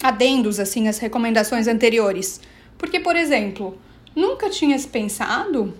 adendos 0.00 0.60
assim 0.60 0.86
às 0.86 0.98
recomendações 0.98 1.66
anteriores. 1.66 2.40
Porque, 2.78 3.00
por 3.00 3.16
exemplo, 3.16 3.76
nunca 4.14 4.48
tinha 4.48 4.78
se 4.78 4.86
pensado 4.86 5.74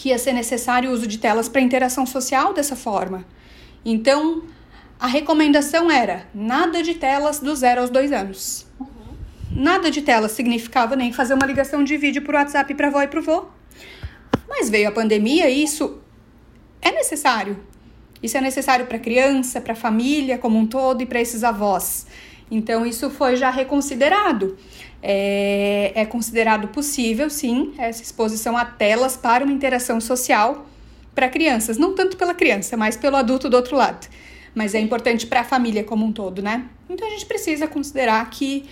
que 0.00 0.08
ia 0.08 0.18
ser 0.18 0.32
necessário 0.32 0.88
o 0.88 0.94
uso 0.94 1.06
de 1.06 1.18
telas 1.18 1.46
para 1.46 1.60
interação 1.60 2.06
social 2.06 2.54
dessa 2.54 2.74
forma. 2.74 3.22
Então, 3.84 4.44
a 4.98 5.06
recomendação 5.06 5.90
era 5.90 6.26
nada 6.34 6.82
de 6.82 6.94
telas 6.94 7.38
do 7.38 7.54
zero 7.54 7.82
aos 7.82 7.90
dois 7.90 8.10
anos. 8.10 8.66
Nada 9.50 9.90
de 9.90 10.00
telas 10.00 10.32
significava 10.32 10.96
nem 10.96 11.12
fazer 11.12 11.34
uma 11.34 11.44
ligação 11.44 11.84
de 11.84 11.98
vídeo 11.98 12.22
por 12.22 12.34
WhatsApp 12.34 12.74
para 12.74 12.86
avó 12.86 13.02
e 13.02 13.08
para 13.08 13.20
vô. 13.20 13.48
Mas 14.48 14.70
veio 14.70 14.88
a 14.88 14.92
pandemia 14.92 15.50
e 15.50 15.62
isso 15.62 16.00
é 16.80 16.90
necessário. 16.92 17.62
Isso 18.22 18.38
é 18.38 18.40
necessário 18.40 18.86
para 18.86 18.96
a 18.96 19.00
criança, 19.00 19.60
para 19.60 19.74
a 19.74 19.76
família 19.76 20.38
como 20.38 20.58
um 20.58 20.66
todo 20.66 21.02
e 21.02 21.06
para 21.06 21.20
esses 21.20 21.44
avós. 21.44 22.06
Então, 22.50 22.86
isso 22.86 23.10
foi 23.10 23.36
já 23.36 23.50
reconsiderado. 23.50 24.56
É, 25.02 25.92
é, 25.94 26.04
considerado 26.04 26.68
possível, 26.68 27.30
sim, 27.30 27.72
essa 27.78 28.02
exposição 28.02 28.54
a 28.56 28.66
telas 28.66 29.16
para 29.16 29.42
uma 29.44 29.52
interação 29.52 29.98
social 30.00 30.66
para 31.14 31.28
crianças. 31.28 31.78
Não 31.78 31.94
tanto 31.94 32.16
pela 32.16 32.34
criança, 32.34 32.76
mas 32.76 32.96
pelo 32.96 33.16
adulto 33.16 33.48
do 33.48 33.56
outro 33.56 33.76
lado. 33.76 34.06
Mas 34.54 34.74
é 34.74 34.80
importante 34.80 35.26
para 35.26 35.40
a 35.40 35.44
família 35.44 35.84
como 35.84 36.04
um 36.04 36.12
todo, 36.12 36.42
né? 36.42 36.68
Então, 36.88 37.06
a 37.06 37.10
gente 37.10 37.24
precisa 37.24 37.66
considerar 37.66 38.28
que, 38.28 38.68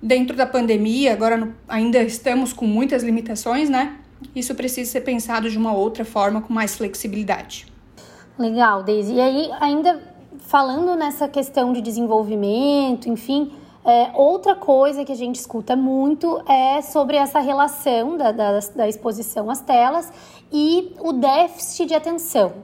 dentro 0.00 0.36
da 0.36 0.46
pandemia, 0.46 1.12
agora 1.12 1.36
no, 1.36 1.54
ainda 1.66 2.02
estamos 2.02 2.52
com 2.52 2.66
muitas 2.66 3.02
limitações, 3.02 3.68
né? 3.68 3.96
Isso 4.36 4.54
precisa 4.54 4.90
ser 4.90 5.00
pensado 5.00 5.50
de 5.50 5.58
uma 5.58 5.72
outra 5.72 6.04
forma, 6.04 6.40
com 6.40 6.52
mais 6.52 6.76
flexibilidade. 6.76 7.66
Legal, 8.38 8.82
Daisy. 8.82 9.14
E 9.14 9.20
aí, 9.20 9.50
ainda 9.60 10.00
falando 10.40 10.94
nessa 10.96 11.28
questão 11.28 11.72
de 11.72 11.80
desenvolvimento, 11.80 13.08
enfim, 13.08 13.52
é, 13.84 14.10
outra 14.14 14.54
coisa 14.54 15.04
que 15.04 15.12
a 15.12 15.16
gente 15.16 15.36
escuta 15.36 15.76
muito 15.76 16.42
é 16.48 16.80
sobre 16.80 17.16
essa 17.16 17.38
relação 17.38 18.16
da, 18.16 18.32
da, 18.32 18.58
da 18.58 18.88
exposição 18.88 19.50
às 19.50 19.60
telas 19.60 20.10
e 20.50 20.94
o 21.00 21.12
déficit 21.12 21.86
de 21.86 21.94
atenção. 21.94 22.54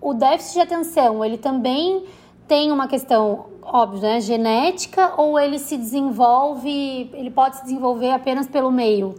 O 0.00 0.14
déficit 0.14 0.54
de 0.54 0.60
atenção, 0.60 1.24
ele 1.24 1.36
também 1.36 2.04
tem 2.46 2.70
uma 2.70 2.86
questão, 2.86 3.46
óbvio, 3.62 4.02
né, 4.02 4.20
genética 4.20 5.14
ou 5.16 5.38
ele 5.38 5.58
se 5.58 5.76
desenvolve, 5.76 7.10
ele 7.12 7.30
pode 7.30 7.56
se 7.56 7.62
desenvolver 7.64 8.10
apenas 8.10 8.46
pelo 8.46 8.70
meio? 8.70 9.14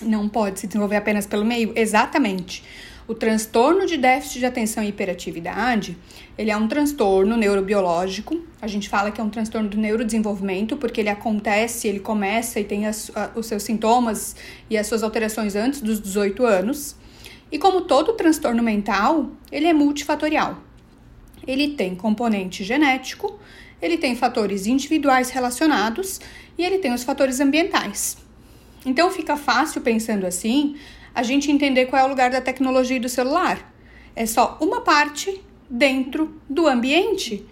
Não 0.00 0.28
pode 0.28 0.60
se 0.60 0.66
desenvolver 0.66 0.96
apenas 0.96 1.26
pelo 1.26 1.44
meio, 1.44 1.72
exatamente. 1.74 2.62
O 3.08 3.14
transtorno 3.14 3.86
de 3.86 3.96
déficit 3.96 4.40
de 4.40 4.46
atenção 4.46 4.82
e 4.82 4.88
hiperatividade, 4.88 5.96
ele 6.36 6.50
é 6.50 6.56
um 6.56 6.66
transtorno 6.66 7.36
neurobiológico. 7.36 8.44
A 8.60 8.66
gente 8.66 8.88
fala 8.88 9.12
que 9.12 9.20
é 9.20 9.24
um 9.24 9.30
transtorno 9.30 9.68
do 9.68 9.76
neurodesenvolvimento 9.76 10.76
porque 10.76 11.02
ele 11.02 11.08
acontece, 11.08 11.86
ele 11.86 12.00
começa 12.00 12.58
e 12.58 12.64
tem 12.64 12.84
as, 12.84 13.12
os 13.36 13.46
seus 13.46 13.62
sintomas 13.62 14.34
e 14.68 14.76
as 14.76 14.88
suas 14.88 15.04
alterações 15.04 15.54
antes 15.54 15.80
dos 15.80 16.00
18 16.00 16.44
anos. 16.44 16.96
E 17.50 17.60
como 17.60 17.82
todo 17.82 18.12
transtorno 18.14 18.60
mental, 18.60 19.30
ele 19.52 19.66
é 19.66 19.72
multifatorial. 19.72 20.58
Ele 21.46 21.68
tem 21.68 21.94
componente 21.94 22.64
genético, 22.64 23.38
ele 23.80 23.98
tem 23.98 24.16
fatores 24.16 24.66
individuais 24.66 25.30
relacionados 25.30 26.20
e 26.58 26.64
ele 26.64 26.78
tem 26.78 26.92
os 26.92 27.04
fatores 27.04 27.38
ambientais. 27.38 28.16
Então 28.84 29.12
fica 29.12 29.36
fácil 29.36 29.80
pensando 29.80 30.26
assim 30.26 30.76
a 31.16 31.22
gente 31.22 31.50
entender 31.50 31.86
qual 31.86 32.02
é 32.02 32.04
o 32.04 32.08
lugar 32.08 32.30
da 32.30 32.42
tecnologia 32.42 32.98
e 32.98 33.00
do 33.00 33.08
celular. 33.08 33.72
É 34.14 34.26
só 34.26 34.58
uma 34.60 34.82
parte 34.82 35.40
dentro 35.68 36.38
do 36.46 36.66
ambiente. 36.66 37.42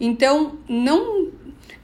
Então, 0.00 0.58
não, 0.68 1.28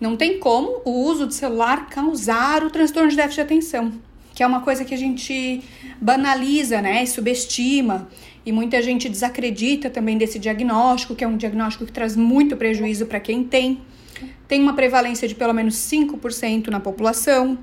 não 0.01 0.17
tem 0.17 0.41
como 0.41 0.83
o 0.85 0.91
uso 0.91 1.29
do 1.29 1.33
celular 1.33 1.89
causar 1.89 2.65
o 2.65 2.71
transtorno 2.71 3.09
de 3.09 3.15
déficit 3.15 3.37
de 3.37 3.41
atenção, 3.43 3.93
que 4.35 4.43
é 4.43 4.47
uma 4.47 4.61
coisa 4.63 4.85
que 4.85 4.93
a 4.93 4.99
gente 4.99 5.63
banaliza, 6.01 6.83
né, 6.83 7.07
subestima, 7.07 8.09
e 8.45 8.51
muita 8.51 8.83
gente 8.83 9.09
desacredita 9.09 9.89
também 9.89 10.19
desse 10.19 10.37
diagnóstico, 10.37 11.15
que 11.15 11.23
é 11.23 11.29
um 11.29 11.37
diagnóstico 11.37 11.87
que 11.87 11.93
traz 11.93 12.17
muito 12.17 12.57
prejuízo 12.57 13.07
para 13.07 13.21
quem 13.21 13.45
tem. 13.45 13.81
Tem 14.49 14.61
uma 14.61 14.75
prevalência 14.75 15.29
de 15.29 15.37
pelo 15.37 15.53
menos 15.53 15.77
5% 15.77 16.69
na 16.69 16.81
população. 16.81 17.57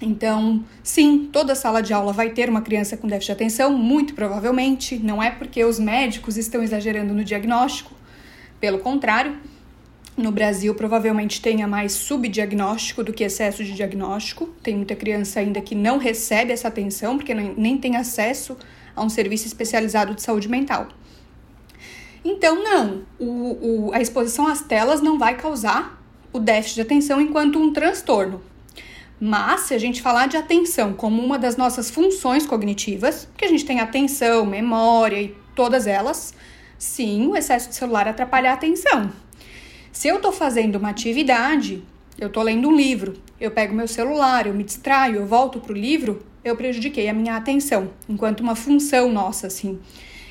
Então, 0.00 0.64
sim, 0.82 1.28
toda 1.30 1.54
sala 1.54 1.82
de 1.82 1.92
aula 1.92 2.12
vai 2.12 2.30
ter 2.30 2.48
uma 2.48 2.62
criança 2.62 2.96
com 2.96 3.06
déficit 3.06 3.26
de 3.26 3.32
atenção, 3.32 3.72
muito 3.76 4.14
provavelmente. 4.14 4.98
Não 4.98 5.22
é 5.22 5.30
porque 5.30 5.62
os 5.64 5.78
médicos 5.78 6.36
estão 6.36 6.62
exagerando 6.62 7.12
no 7.12 7.22
diagnóstico, 7.22 7.94
pelo 8.60 8.78
contrário, 8.78 9.38
no 10.16 10.30
Brasil 10.30 10.74
provavelmente 10.74 11.40
tenha 11.40 11.66
mais 11.66 11.92
subdiagnóstico 11.92 13.02
do 13.02 13.12
que 13.12 13.24
excesso 13.24 13.64
de 13.64 13.72
diagnóstico. 13.72 14.50
Tem 14.62 14.76
muita 14.76 14.94
criança 14.94 15.40
ainda 15.40 15.60
que 15.62 15.74
não 15.74 15.96
recebe 15.96 16.52
essa 16.52 16.68
atenção 16.68 17.16
porque 17.16 17.32
nem 17.32 17.78
tem 17.78 17.96
acesso 17.96 18.56
a 18.94 19.02
um 19.02 19.08
serviço 19.08 19.46
especializado 19.46 20.14
de 20.14 20.22
saúde 20.22 20.48
mental. 20.48 20.88
Então, 22.22 22.62
não, 22.62 23.02
o, 23.18 23.86
o, 23.86 23.94
a 23.94 24.00
exposição 24.00 24.46
às 24.46 24.60
telas 24.60 25.00
não 25.00 25.18
vai 25.18 25.38
causar 25.38 25.98
o 26.32 26.38
déficit 26.38 26.74
de 26.74 26.80
atenção 26.82 27.18
enquanto 27.18 27.58
um 27.58 27.72
transtorno. 27.72 28.42
Mas, 29.20 29.60
se 29.62 29.74
a 29.74 29.78
gente 29.78 30.00
falar 30.00 30.28
de 30.28 30.38
atenção 30.38 30.94
como 30.94 31.22
uma 31.22 31.38
das 31.38 31.54
nossas 31.54 31.90
funções 31.90 32.46
cognitivas, 32.46 33.28
que 33.36 33.44
a 33.44 33.48
gente 33.48 33.66
tem 33.66 33.78
atenção, 33.78 34.46
memória 34.46 35.20
e 35.20 35.36
todas 35.54 35.86
elas, 35.86 36.32
sim, 36.78 37.26
o 37.26 37.36
excesso 37.36 37.68
de 37.68 37.74
celular 37.74 38.08
atrapalha 38.08 38.50
a 38.50 38.54
atenção. 38.54 39.12
Se 39.92 40.08
eu 40.08 40.16
estou 40.16 40.32
fazendo 40.32 40.76
uma 40.76 40.88
atividade, 40.88 41.82
eu 42.18 42.28
estou 42.28 42.42
lendo 42.42 42.68
um 42.68 42.74
livro, 42.74 43.14
eu 43.38 43.50
pego 43.50 43.74
meu 43.74 43.86
celular, 43.86 44.46
eu 44.46 44.54
me 44.54 44.64
distraio, 44.64 45.16
eu 45.16 45.26
volto 45.26 45.60
para 45.60 45.72
o 45.72 45.76
livro, 45.76 46.24
eu 46.42 46.56
prejudiquei 46.56 47.06
a 47.08 47.12
minha 47.12 47.36
atenção, 47.36 47.90
enquanto 48.08 48.40
uma 48.40 48.54
função 48.56 49.12
nossa, 49.12 49.48
assim. 49.48 49.78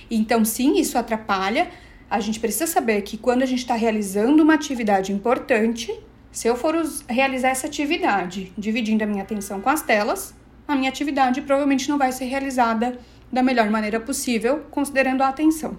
Então, 0.09 0.43
sim, 0.43 0.79
isso 0.79 0.97
atrapalha. 0.97 1.69
A 2.09 2.19
gente 2.19 2.39
precisa 2.39 2.65
saber 2.65 3.03
que 3.03 3.17
quando 3.17 3.43
a 3.43 3.45
gente 3.45 3.59
está 3.59 3.75
realizando 3.75 4.41
uma 4.41 4.55
atividade 4.55 5.11
importante, 5.11 5.93
se 6.31 6.47
eu 6.47 6.55
for 6.55 6.75
realizar 7.07 7.49
essa 7.49 7.67
atividade 7.67 8.53
dividindo 8.57 9.03
a 9.03 9.07
minha 9.07 9.23
atenção 9.23 9.59
com 9.61 9.69
as 9.69 9.81
telas, 9.81 10.33
a 10.67 10.75
minha 10.75 10.89
atividade 10.89 11.41
provavelmente 11.41 11.89
não 11.89 11.97
vai 11.97 12.11
ser 12.11 12.25
realizada 12.25 12.97
da 13.31 13.41
melhor 13.41 13.69
maneira 13.69 13.99
possível, 13.99 14.65
considerando 14.69 15.21
a 15.21 15.29
atenção. 15.29 15.77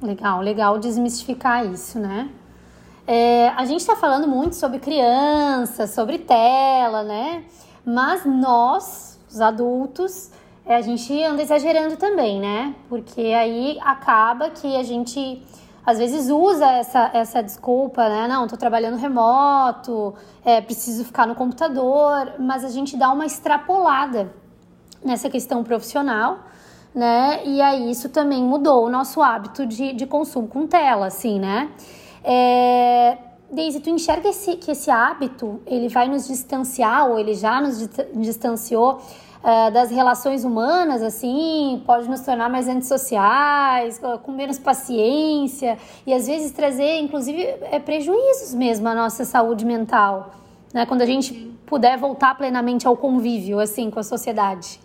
Legal, 0.00 0.40
legal 0.40 0.78
desmistificar 0.78 1.66
isso, 1.66 1.98
né? 1.98 2.30
É, 3.06 3.48
a 3.48 3.64
gente 3.64 3.80
está 3.80 3.96
falando 3.96 4.28
muito 4.28 4.54
sobre 4.54 4.78
criança, 4.78 5.86
sobre 5.86 6.18
tela, 6.18 7.02
né? 7.02 7.44
Mas 7.84 8.24
nós, 8.24 9.18
os 9.30 9.40
adultos, 9.40 10.30
é, 10.64 10.76
a 10.76 10.82
gente 10.82 11.22
anda 11.24 11.42
exagerando 11.42 11.96
também, 11.96 12.38
né? 12.38 12.74
Porque 12.88 13.20
aí 13.20 13.78
acaba 13.80 14.50
que 14.50 14.76
a 14.76 14.82
gente 14.82 15.42
às 15.84 15.98
vezes 15.98 16.30
usa 16.30 16.66
essa, 16.66 17.10
essa 17.14 17.42
desculpa, 17.42 18.08
né? 18.08 18.28
Não, 18.28 18.46
tô 18.46 18.56
trabalhando 18.56 18.96
remoto, 18.96 20.14
é, 20.44 20.60
preciso 20.60 21.04
ficar 21.04 21.26
no 21.26 21.34
computador, 21.34 22.34
mas 22.38 22.64
a 22.64 22.68
gente 22.68 22.96
dá 22.96 23.10
uma 23.10 23.24
extrapolada 23.24 24.30
nessa 25.04 25.30
questão 25.30 25.64
profissional, 25.64 26.40
né? 26.94 27.42
E 27.44 27.60
aí 27.60 27.90
isso 27.90 28.08
também 28.08 28.42
mudou 28.42 28.86
o 28.86 28.90
nosso 28.90 29.22
hábito 29.22 29.66
de, 29.66 29.92
de 29.92 30.06
consumo 30.06 30.48
com 30.48 30.66
tela, 30.66 31.06
assim, 31.06 31.38
né? 31.38 31.70
É, 32.22 33.16
Daisy, 33.50 33.80
tu 33.80 33.88
enxerga 33.88 34.28
esse, 34.28 34.56
que 34.56 34.70
esse 34.70 34.90
hábito 34.90 35.62
ele 35.66 35.88
vai 35.88 36.06
nos 36.06 36.26
distanciar 36.26 37.08
ou 37.08 37.18
ele 37.18 37.32
já 37.32 37.60
nos 37.60 37.88
distanciou 38.14 39.00
uh, 39.42 39.70
das 39.72 39.90
relações 39.90 40.44
humanas, 40.44 41.02
assim, 41.02 41.82
pode 41.86 42.08
nos 42.08 42.20
tornar 42.20 42.48
mais 42.48 42.68
antissociais, 42.68 44.00
com 44.22 44.32
menos 44.32 44.58
paciência 44.58 45.78
e 46.06 46.12
às 46.12 46.26
vezes 46.26 46.52
trazer, 46.52 46.98
inclusive, 47.00 47.42
é, 47.42 47.78
prejuízos 47.78 48.54
mesmo 48.54 48.88
à 48.88 48.94
nossa 48.94 49.24
saúde 49.24 49.64
mental, 49.64 50.34
né? 50.72 50.86
Quando 50.86 51.02
a 51.02 51.06
gente 51.06 51.32
puder 51.66 51.98
voltar 51.98 52.34
plenamente 52.36 52.86
ao 52.86 52.96
convívio, 52.96 53.60
assim, 53.60 53.90
com 53.90 54.00
a 54.00 54.02
sociedade. 54.02 54.80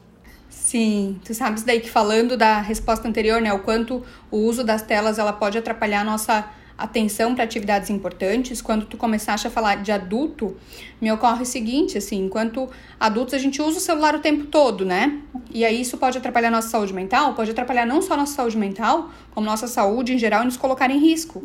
Sim, 0.49 1.19
tu 1.25 1.33
sabes 1.33 1.63
daí 1.63 1.79
que 1.79 1.89
falando 1.89 2.37
da 2.37 2.59
resposta 2.59 3.07
anterior, 3.07 3.41
né, 3.41 3.51
o 3.53 3.59
quanto 3.59 4.03
o 4.29 4.37
uso 4.37 4.63
das 4.63 4.81
telas 4.81 5.17
ela 5.17 5.33
pode 5.33 5.57
atrapalhar 5.57 6.01
a 6.01 6.03
nossa 6.03 6.45
atenção 6.77 7.35
para 7.35 7.43
atividades 7.43 7.89
importantes, 7.89 8.61
quando 8.61 8.85
tu 8.85 8.97
começaste 8.97 9.47
a 9.47 9.49
falar 9.49 9.83
de 9.83 9.91
adulto, 9.91 10.55
me 10.99 11.11
ocorre 11.11 11.43
o 11.43 11.45
seguinte, 11.45 11.97
assim, 11.97 12.25
enquanto 12.25 12.69
adultos 12.99 13.33
a 13.33 13.37
gente 13.37 13.61
usa 13.61 13.77
o 13.77 13.81
celular 13.81 14.15
o 14.15 14.19
tempo 14.19 14.45
todo, 14.45 14.83
né? 14.83 15.19
E 15.51 15.63
aí 15.63 15.81
isso 15.81 15.97
pode 15.97 16.17
atrapalhar 16.17 16.49
nossa 16.49 16.69
saúde 16.69 16.93
mental, 16.93 17.33
pode 17.33 17.51
atrapalhar 17.51 17.85
não 17.85 18.01
só 18.01 18.17
nossa 18.17 18.35
saúde 18.35 18.57
mental, 18.57 19.11
como 19.31 19.45
nossa 19.45 19.67
saúde 19.67 20.13
em 20.13 20.17
geral 20.17 20.41
e 20.41 20.45
nos 20.45 20.57
colocar 20.57 20.89
em 20.89 20.99
risco. 20.99 21.43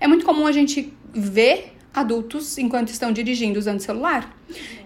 É 0.00 0.06
muito 0.06 0.24
comum 0.24 0.46
a 0.46 0.52
gente 0.52 0.92
ver 1.12 1.76
adultos 1.94 2.56
enquanto 2.58 2.88
estão 2.88 3.12
dirigindo 3.12 3.58
usando 3.58 3.80
celular. 3.80 4.36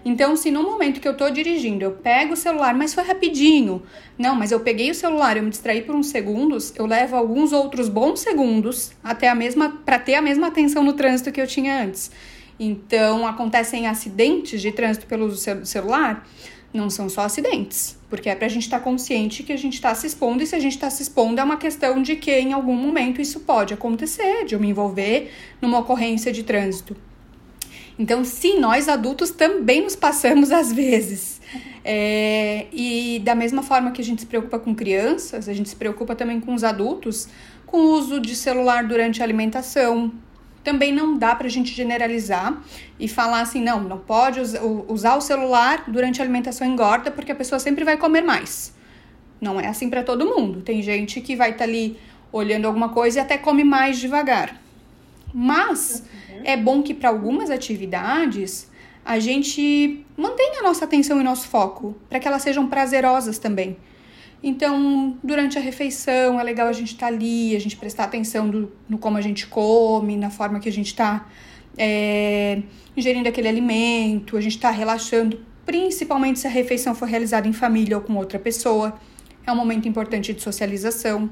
Então, 0.03 0.35
se 0.35 0.51
no 0.51 0.63
momento 0.63 0.99
que 0.99 1.07
eu 1.07 1.11
estou 1.11 1.29
dirigindo 1.31 1.83
eu 1.83 1.91
pego 1.91 2.33
o 2.33 2.37
celular, 2.37 2.73
mas 2.73 2.93
foi 2.93 3.03
rapidinho. 3.03 3.83
Não, 4.17 4.35
mas 4.35 4.51
eu 4.51 4.59
peguei 4.59 4.91
o 4.91 4.95
celular, 4.95 5.37
eu 5.37 5.43
me 5.43 5.49
distraí 5.49 5.81
por 5.81 5.95
uns 5.95 6.07
segundos, 6.07 6.73
eu 6.75 6.85
levo 6.85 7.15
alguns 7.15 7.51
outros 7.51 7.89
bons 7.89 8.19
segundos 8.19 8.91
até 9.03 9.29
a 9.29 9.35
mesma 9.35 9.81
para 9.85 9.99
ter 9.99 10.15
a 10.15 10.21
mesma 10.21 10.47
atenção 10.47 10.83
no 10.83 10.93
trânsito 10.93 11.31
que 11.31 11.41
eu 11.41 11.47
tinha 11.47 11.83
antes. 11.83 12.11
Então, 12.59 13.27
acontecem 13.27 13.87
acidentes 13.87 14.61
de 14.61 14.71
trânsito 14.71 15.05
pelo 15.07 15.25
uso 15.25 15.55
do 15.55 15.65
celular, 15.65 16.25
não 16.75 16.89
são 16.89 17.09
só 17.09 17.21
acidentes, 17.21 17.97
porque 18.09 18.29
é 18.29 18.35
para 18.35 18.45
a 18.45 18.49
gente 18.49 18.63
estar 18.63 18.79
tá 18.79 18.83
consciente 18.83 19.43
que 19.43 19.53
a 19.53 19.57
gente 19.57 19.73
está 19.75 19.93
se 19.95 20.05
expondo, 20.07 20.43
e 20.43 20.47
se 20.47 20.55
a 20.55 20.59
gente 20.59 20.73
está 20.73 20.89
se 20.89 21.03
expondo, 21.03 21.39
é 21.39 21.43
uma 21.43 21.57
questão 21.57 22.01
de 22.01 22.15
que 22.15 22.31
em 22.31 22.53
algum 22.53 22.75
momento 22.75 23.21
isso 23.21 23.39
pode 23.41 23.73
acontecer, 23.73 24.45
de 24.45 24.55
eu 24.55 24.59
me 24.59 24.69
envolver 24.69 25.31
numa 25.61 25.79
ocorrência 25.79 26.31
de 26.31 26.43
trânsito. 26.43 26.95
Então, 27.97 28.25
sim, 28.25 28.59
nós 28.59 28.89
adultos 28.89 29.31
também 29.31 29.81
nos 29.81 29.95
passamos 29.95 30.51
às 30.51 30.71
vezes. 30.71 31.41
É, 31.83 32.65
e 32.73 33.21
da 33.23 33.35
mesma 33.35 33.61
forma 33.61 33.91
que 33.91 34.01
a 34.01 34.03
gente 34.03 34.21
se 34.21 34.27
preocupa 34.27 34.59
com 34.59 34.75
crianças, 34.75 35.47
a 35.47 35.53
gente 35.53 35.69
se 35.69 35.75
preocupa 35.75 36.15
também 36.15 36.39
com 36.39 36.53
os 36.53 36.63
adultos, 36.63 37.29
com 37.65 37.77
o 37.77 37.91
uso 37.93 38.19
de 38.19 38.35
celular 38.35 38.83
durante 38.85 39.21
a 39.21 39.23
alimentação, 39.23 40.11
também 40.65 40.91
não 40.91 41.15
dá 41.15 41.35
para 41.35 41.45
a 41.45 41.49
gente 41.49 41.71
generalizar 41.71 42.59
e 42.99 43.07
falar 43.07 43.41
assim, 43.41 43.61
não, 43.61 43.81
não 43.83 43.99
pode 43.99 44.41
usar 44.87 45.15
o 45.15 45.21
celular 45.21 45.83
durante 45.87 46.19
a 46.19 46.23
alimentação 46.25 46.67
engorda 46.67 47.11
porque 47.11 47.31
a 47.31 47.35
pessoa 47.35 47.59
sempre 47.59 47.85
vai 47.85 47.95
comer 47.95 48.23
mais. 48.23 48.73
Não 49.39 49.59
é 49.59 49.67
assim 49.67 49.89
para 49.89 50.03
todo 50.03 50.25
mundo. 50.25 50.61
Tem 50.61 50.81
gente 50.81 51.21
que 51.21 51.35
vai 51.35 51.51
estar 51.51 51.59
tá 51.59 51.63
ali 51.65 51.97
olhando 52.31 52.65
alguma 52.65 52.89
coisa 52.89 53.19
e 53.19 53.21
até 53.21 53.37
come 53.37 53.63
mais 53.63 53.99
devagar. 53.99 54.59
Mas 55.31 56.03
uhum. 56.29 56.41
é 56.43 56.57
bom 56.57 56.81
que 56.81 56.93
para 56.93 57.09
algumas 57.09 57.51
atividades 57.51 58.69
a 59.05 59.19
gente 59.19 60.03
mantenha 60.17 60.61
a 60.61 60.63
nossa 60.63 60.85
atenção 60.85 61.21
e 61.21 61.23
nosso 61.23 61.47
foco, 61.47 61.95
para 62.09 62.19
que 62.19 62.27
elas 62.27 62.41
sejam 62.41 62.65
prazerosas 62.65 63.37
também. 63.37 63.77
Então, 64.47 65.17
durante 65.23 65.57
a 65.57 65.61
refeição, 65.61 66.39
é 66.39 66.43
legal 66.43 66.67
a 66.67 66.71
gente 66.71 66.93
estar 66.93 67.07
tá 67.07 67.11
ali, 67.11 67.55
a 67.55 67.59
gente 67.59 67.75
prestar 67.75 68.03
atenção 68.03 68.47
do, 68.47 68.71
no 68.87 68.95
como 68.95 69.17
a 69.17 69.21
gente 69.21 69.47
come, 69.47 70.15
na 70.15 70.29
forma 70.29 70.59
que 70.59 70.69
a 70.69 70.71
gente 70.71 70.85
está 70.85 71.27
é, 71.75 72.61
ingerindo 72.95 73.27
aquele 73.27 73.47
alimento, 73.47 74.37
a 74.37 74.41
gente 74.41 74.57
está 74.57 74.69
relaxando, 74.69 75.43
principalmente 75.65 76.37
se 76.37 76.45
a 76.45 76.49
refeição 76.51 76.93
for 76.93 77.07
realizada 77.07 77.47
em 77.47 77.53
família 77.53 77.97
ou 77.97 78.03
com 78.03 78.15
outra 78.17 78.37
pessoa. 78.37 78.93
É 79.47 79.51
um 79.51 79.55
momento 79.55 79.87
importante 79.87 80.31
de 80.31 80.43
socialização. 80.43 81.27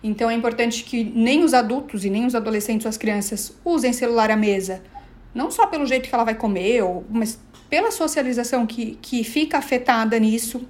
Então, 0.00 0.30
é 0.30 0.34
importante 0.34 0.84
que 0.84 1.02
nem 1.02 1.42
os 1.42 1.54
adultos 1.54 2.04
e 2.04 2.10
nem 2.10 2.24
os 2.24 2.36
adolescentes 2.36 2.84
ou 2.84 2.88
as 2.88 2.96
crianças 2.96 3.58
usem 3.64 3.92
celular 3.92 4.30
à 4.30 4.36
mesa. 4.36 4.80
Não 5.34 5.50
só 5.50 5.66
pelo 5.66 5.84
jeito 5.86 6.08
que 6.08 6.14
ela 6.14 6.22
vai 6.22 6.36
comer, 6.36 6.84
ou, 6.84 7.04
mas 7.10 7.36
pela 7.68 7.90
socialização 7.90 8.64
que, 8.64 8.96
que 9.02 9.24
fica 9.24 9.58
afetada 9.58 10.16
nisso 10.20 10.64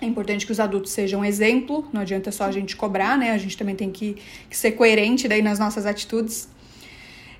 é 0.00 0.06
importante 0.06 0.44
que 0.44 0.52
os 0.52 0.60
adultos 0.60 0.92
sejam 0.92 1.24
exemplo, 1.24 1.88
não 1.92 2.02
adianta 2.02 2.30
só 2.30 2.44
a 2.44 2.52
gente 2.52 2.76
cobrar, 2.76 3.16
né? 3.16 3.30
A 3.32 3.38
gente 3.38 3.56
também 3.56 3.74
tem 3.74 3.90
que, 3.90 4.16
que 4.48 4.56
ser 4.56 4.72
coerente 4.72 5.26
daí 5.26 5.40
nas 5.40 5.58
nossas 5.58 5.86
atitudes. 5.86 6.48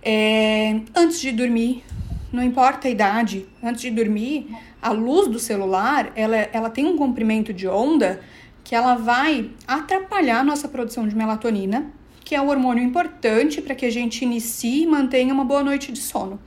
É, 0.02 0.80
antes 0.94 1.20
de 1.20 1.32
dormir, 1.32 1.84
não 2.32 2.42
importa 2.42 2.88
a 2.88 2.90
idade, 2.90 3.46
antes 3.62 3.82
de 3.82 3.90
dormir, 3.90 4.48
a 4.80 4.90
luz 4.90 5.28
do 5.28 5.38
celular, 5.38 6.12
ela, 6.14 6.36
ela 6.52 6.70
tem 6.70 6.86
um 6.86 6.96
comprimento 6.96 7.52
de 7.52 7.68
onda 7.68 8.20
que 8.64 8.74
ela 8.74 8.94
vai 8.94 9.50
atrapalhar 9.66 10.40
a 10.40 10.44
nossa 10.44 10.66
produção 10.66 11.06
de 11.06 11.14
melatonina, 11.14 11.90
que 12.24 12.34
é 12.34 12.40
um 12.40 12.48
hormônio 12.48 12.82
importante 12.82 13.60
para 13.62 13.74
que 13.74 13.86
a 13.86 13.90
gente 13.90 14.24
inicie 14.24 14.82
e 14.82 14.86
mantenha 14.86 15.32
uma 15.32 15.44
boa 15.44 15.62
noite 15.62 15.92
de 15.92 16.00
sono. 16.00 16.40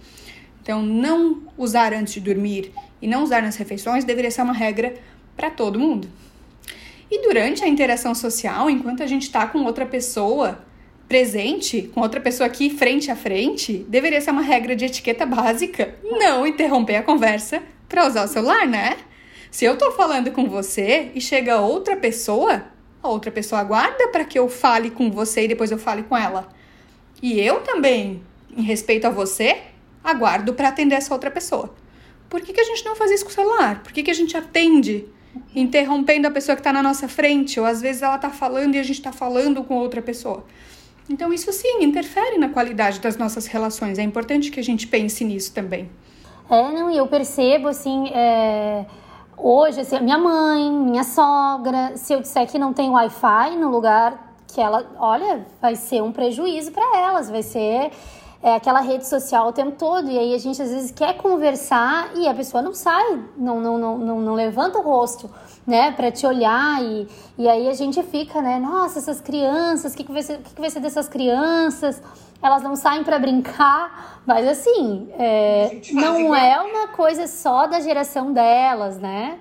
Então, 0.61 0.81
não 0.81 1.43
usar 1.57 1.93
antes 1.93 2.15
de 2.15 2.19
dormir 2.19 2.71
e 3.01 3.07
não 3.07 3.23
usar 3.23 3.41
nas 3.41 3.55
refeições 3.55 4.03
deveria 4.03 4.29
ser 4.29 4.41
uma 4.41 4.53
regra 4.53 4.95
para 5.39 5.49
todo 5.49 5.79
mundo. 5.79 6.05
E 7.09 7.21
durante 7.21 7.63
a 7.63 7.67
interação 7.67 8.13
social, 8.13 8.69
enquanto 8.69 9.01
a 9.01 9.07
gente 9.07 9.21
está 9.21 9.47
com 9.47 9.63
outra 9.63 9.85
pessoa 9.85 10.59
presente, 11.07 11.89
com 11.93 12.01
outra 12.01 12.19
pessoa 12.19 12.45
aqui 12.45 12.69
frente 12.69 13.09
a 13.09 13.15
frente, 13.15 13.85
deveria 13.87 14.19
ser 14.19 14.31
uma 14.31 14.41
regra 14.41 14.75
de 14.75 14.83
etiqueta 14.83 15.25
básica 15.25 15.95
não 16.03 16.45
interromper 16.45 16.97
a 16.97 17.03
conversa 17.03 17.63
para 17.87 18.05
usar 18.05 18.25
o 18.25 18.27
celular, 18.27 18.67
né? 18.67 18.97
Se 19.49 19.63
eu 19.63 19.77
tô 19.77 19.91
falando 19.91 20.29
com 20.31 20.49
você 20.49 21.09
e 21.15 21.21
chega 21.21 21.61
outra 21.61 21.95
pessoa, 21.95 22.65
a 23.01 23.07
outra 23.07 23.31
pessoa 23.31 23.61
aguarda 23.61 24.09
para 24.09 24.25
que 24.25 24.37
eu 24.37 24.49
fale 24.49 24.91
com 24.91 25.09
você 25.09 25.45
e 25.45 25.47
depois 25.47 25.71
eu 25.71 25.79
fale 25.79 26.03
com 26.03 26.17
ela. 26.17 26.49
E 27.23 27.39
eu 27.39 27.61
também, 27.61 28.21
em 28.55 28.61
respeito 28.61 29.07
a 29.07 29.09
você, 29.09 29.57
aguardo 30.03 30.53
para 30.53 30.67
atender 30.67 30.95
essa 30.95 31.13
outra 31.13 31.31
pessoa. 31.31 31.73
Por 32.29 32.41
que, 32.41 32.51
que 32.51 32.59
a 32.59 32.65
gente 32.65 32.83
não 32.83 32.95
faz 32.95 33.09
isso 33.09 33.23
com 33.23 33.31
o 33.31 33.33
celular? 33.33 33.81
Por 33.81 33.93
que, 33.93 34.03
que 34.03 34.11
a 34.11 34.13
gente 34.13 34.35
atende 34.35 35.07
interrompendo 35.55 36.27
a 36.27 36.31
pessoa 36.31 36.55
que 36.55 36.61
está 36.61 36.73
na 36.73 36.83
nossa 36.83 37.07
frente? 37.07 37.59
Ou 37.59 37.65
às 37.65 37.81
vezes 37.81 38.01
ela 38.01 38.15
está 38.15 38.29
falando 38.29 38.75
e 38.75 38.79
a 38.79 38.83
gente 38.83 38.97
está 38.97 39.11
falando 39.11 39.63
com 39.63 39.75
outra 39.75 40.01
pessoa. 40.01 40.43
Então, 41.09 41.33
isso 41.33 41.51
sim 41.51 41.83
interfere 41.83 42.37
na 42.37 42.49
qualidade 42.49 42.99
das 42.99 43.17
nossas 43.17 43.47
relações. 43.47 43.97
É 43.97 44.03
importante 44.03 44.51
que 44.51 44.59
a 44.59 44.63
gente 44.63 44.85
pense 44.87 45.23
nisso 45.23 45.53
também. 45.53 45.89
É, 46.49 46.71
não, 46.71 46.91
e 46.91 46.97
eu 46.97 47.07
percebo, 47.07 47.67
assim, 47.67 48.09
é, 48.09 48.85
hoje, 49.35 49.81
assim, 49.81 49.99
minha 50.01 50.17
mãe, 50.17 50.71
minha 50.71 51.03
sogra, 51.03 51.93
se 51.95 52.13
eu 52.13 52.21
disser 52.21 52.47
que 52.47 52.59
não 52.59 52.73
tem 52.73 52.89
Wi-Fi 52.89 53.55
no 53.55 53.69
lugar 53.69 54.29
que 54.47 54.59
ela, 54.59 54.85
olha, 54.99 55.45
vai 55.61 55.75
ser 55.75 56.01
um 56.01 56.11
prejuízo 56.11 56.71
para 56.71 56.97
elas, 56.97 57.29
vai 57.29 57.43
ser 57.43 57.91
é, 58.41 58.55
aquela 58.55 58.79
rede 58.79 59.05
social 59.07 59.47
o 59.47 59.51
tempo 59.51 59.71
todo. 59.77 60.09
E 60.09 60.17
aí 60.17 60.33
a 60.33 60.37
gente 60.37 60.61
às 60.61 60.69
vezes 60.69 60.91
quer 60.91 61.17
conversar 61.17 62.11
e 62.15 62.27
a 62.27 62.33
pessoa 62.33 62.61
não 62.61 62.73
sai, 62.73 63.19
não, 63.37 63.59
não, 63.59 63.77
não, 63.77 63.97
não, 63.97 64.21
não 64.21 64.33
levanta 64.33 64.79
o 64.79 64.81
rosto, 64.81 65.29
né, 65.67 65.91
para 65.91 66.11
te 66.11 66.25
olhar. 66.25 66.81
E, 66.81 67.07
e 67.37 67.47
aí 67.47 67.67
a 67.67 67.73
gente 67.73 68.01
fica, 68.03 68.41
né, 68.41 68.59
nossa, 68.59 68.99
essas 68.99 69.19
crianças, 69.19 69.93
o 69.93 69.97
que, 69.97 70.03
que, 70.03 70.11
vai 70.11 70.23
ser, 70.23 70.37
que, 70.39 70.55
que 70.55 70.61
vai 70.61 70.69
ser 70.69 70.79
dessas 70.79 71.07
crianças? 71.07 72.01
Elas 72.41 72.63
não 72.63 72.75
saem 72.75 73.03
para 73.03 73.19
brincar, 73.19 74.21
mas 74.25 74.47
assim, 74.47 75.09
é, 75.19 75.81
não 75.91 76.33
é 76.33 76.59
uma 76.61 76.87
coisa 76.87 77.27
só 77.27 77.67
da 77.67 77.81
geração 77.81 78.31
delas, 78.31 78.97
né? 78.97 79.39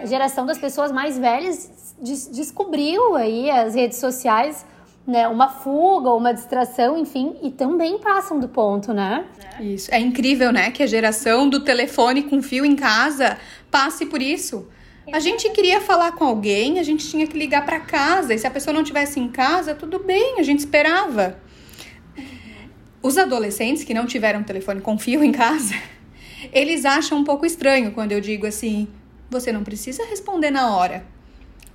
A 0.00 0.06
geração 0.06 0.44
das 0.44 0.58
pessoas 0.58 0.92
mais 0.92 1.18
velhas 1.18 1.94
des 1.98 2.28
descobriu 2.28 3.14
aí 3.16 3.50
as 3.50 3.74
redes 3.74 3.98
sociais 3.98 4.66
né, 5.06 5.26
uma 5.26 5.48
fuga, 5.48 6.10
uma 6.12 6.32
distração, 6.32 6.96
enfim, 6.96 7.34
e 7.42 7.50
também 7.50 7.98
passam 7.98 8.38
do 8.38 8.48
ponto, 8.48 8.92
né? 8.92 9.24
Isso. 9.60 9.92
É 9.92 9.98
incrível, 9.98 10.52
né, 10.52 10.70
que 10.70 10.82
a 10.82 10.86
geração 10.86 11.48
do 11.48 11.60
telefone 11.60 12.22
com 12.22 12.40
fio 12.40 12.64
em 12.64 12.76
casa 12.76 13.38
passe 13.70 14.06
por 14.06 14.22
isso. 14.22 14.68
A 15.12 15.18
gente 15.18 15.50
queria 15.50 15.80
falar 15.80 16.12
com 16.12 16.24
alguém, 16.24 16.78
a 16.78 16.82
gente 16.84 17.08
tinha 17.08 17.26
que 17.26 17.36
ligar 17.36 17.64
para 17.64 17.80
casa, 17.80 18.32
e 18.32 18.38
se 18.38 18.46
a 18.46 18.50
pessoa 18.50 18.72
não 18.72 18.84
tivesse 18.84 19.18
em 19.18 19.28
casa, 19.28 19.74
tudo 19.74 19.98
bem, 19.98 20.38
a 20.38 20.42
gente 20.42 20.60
esperava. 20.60 21.38
Os 23.02 23.18
adolescentes 23.18 23.82
que 23.82 23.92
não 23.92 24.06
tiveram 24.06 24.44
telefone 24.44 24.80
com 24.80 24.96
fio 24.96 25.24
em 25.24 25.32
casa, 25.32 25.74
eles 26.52 26.84
acham 26.84 27.18
um 27.18 27.24
pouco 27.24 27.44
estranho 27.44 27.90
quando 27.90 28.12
eu 28.12 28.20
digo 28.20 28.46
assim: 28.46 28.86
você 29.28 29.50
não 29.50 29.64
precisa 29.64 30.04
responder 30.04 30.52
na 30.52 30.76
hora. 30.76 31.04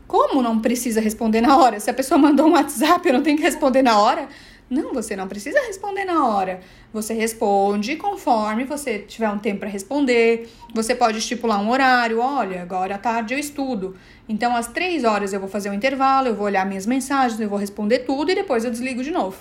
Como 0.07 0.41
não 0.41 0.59
precisa 0.59 1.01
responder 1.01 1.41
na 1.41 1.57
hora? 1.57 1.79
Se 1.79 1.89
a 1.89 1.93
pessoa 1.93 2.17
mandou 2.17 2.47
um 2.47 2.51
WhatsApp, 2.53 3.05
eu 3.07 3.13
não 3.13 3.21
tenho 3.21 3.35
que 3.37 3.43
responder 3.43 3.81
na 3.81 3.99
hora? 3.99 4.27
Não, 4.69 4.93
você 4.93 5.15
não 5.15 5.27
precisa 5.27 5.59
responder 5.61 6.03
na 6.03 6.25
hora. 6.25 6.59
Você 6.91 7.13
responde 7.13 7.95
conforme 7.95 8.65
você 8.65 8.99
tiver 8.99 9.29
um 9.29 9.37
tempo 9.37 9.61
para 9.61 9.69
responder. 9.69 10.49
Você 10.73 10.93
pode 10.93 11.19
estipular 11.19 11.61
um 11.61 11.69
horário. 11.69 12.19
Olha, 12.19 12.61
agora 12.61 12.95
à 12.95 12.97
tarde 12.97 13.33
eu 13.33 13.39
estudo. 13.39 13.95
Então, 14.27 14.55
às 14.55 14.67
três 14.67 15.03
horas 15.05 15.31
eu 15.31 15.39
vou 15.39 15.47
fazer 15.47 15.69
um 15.69 15.73
intervalo, 15.73 16.27
eu 16.27 16.35
vou 16.35 16.45
olhar 16.45 16.65
minhas 16.65 16.85
mensagens, 16.85 17.39
eu 17.39 17.49
vou 17.49 17.57
responder 17.57 17.99
tudo 17.99 18.31
e 18.31 18.35
depois 18.35 18.65
eu 18.65 18.71
desligo 18.71 19.03
de 19.03 19.11
novo. 19.11 19.37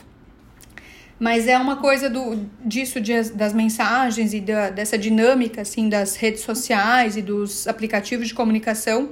Mas 1.19 1.49
é 1.49 1.59
uma 1.59 1.77
coisa 1.77 2.11
do, 2.11 2.47
disso, 2.65 3.01
de, 3.01 3.31
das 3.31 3.53
mensagens 3.53 4.35
e 4.35 4.41
da, 4.41 4.71
dessa 4.71 4.99
dinâmica 4.99 5.63
assim, 5.63 5.89
das 5.89 6.15
redes 6.15 6.43
sociais 6.43 7.17
e 7.17 7.23
dos 7.23 7.67
aplicativos 7.67 8.29
de 8.29 8.35
comunicação 8.35 9.11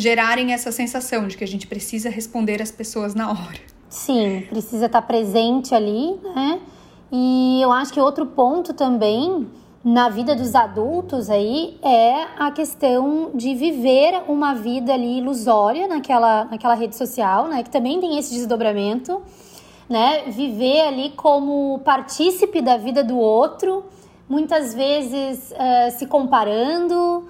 gerarem 0.00 0.52
essa 0.52 0.72
sensação 0.72 1.28
de 1.28 1.36
que 1.36 1.44
a 1.44 1.46
gente 1.46 1.66
precisa 1.66 2.08
responder 2.10 2.60
as 2.60 2.70
pessoas 2.70 3.14
na 3.14 3.30
hora. 3.30 3.60
Sim, 3.88 4.46
precisa 4.48 4.86
estar 4.86 5.02
presente 5.02 5.74
ali, 5.74 6.18
né? 6.34 6.60
E 7.12 7.60
eu 7.60 7.72
acho 7.72 7.92
que 7.92 8.00
outro 8.00 8.24
ponto 8.26 8.72
também 8.72 9.48
na 9.82 10.08
vida 10.08 10.34
dos 10.34 10.54
adultos 10.54 11.30
aí 11.30 11.78
é 11.82 12.26
a 12.38 12.50
questão 12.50 13.30
de 13.34 13.54
viver 13.54 14.22
uma 14.28 14.54
vida 14.54 14.92
ali 14.92 15.18
ilusória 15.18 15.88
naquela, 15.88 16.44
naquela 16.44 16.74
rede 16.74 16.94
social, 16.96 17.48
né? 17.48 17.62
Que 17.62 17.70
também 17.70 18.00
tem 18.00 18.18
esse 18.18 18.32
desdobramento, 18.32 19.20
né? 19.88 20.24
Viver 20.28 20.82
ali 20.82 21.10
como 21.10 21.80
partícipe 21.80 22.60
da 22.60 22.76
vida 22.76 23.02
do 23.02 23.18
outro, 23.18 23.84
muitas 24.28 24.72
vezes 24.72 25.50
uh, 25.50 25.98
se 25.98 26.06
comparando, 26.06 27.26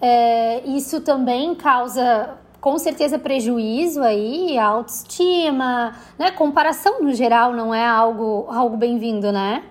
é, 0.00 0.62
isso 0.66 1.00
também 1.00 1.54
causa 1.54 2.36
com 2.60 2.78
certeza 2.78 3.18
prejuízo 3.18 4.02
aí, 4.02 4.58
autoestima, 4.58 5.96
né? 6.18 6.30
Comparação 6.30 7.02
no 7.02 7.12
geral 7.12 7.54
não 7.54 7.74
é 7.74 7.86
algo, 7.86 8.46
algo 8.50 8.76
bem-vindo, 8.76 9.32
né? 9.32 9.62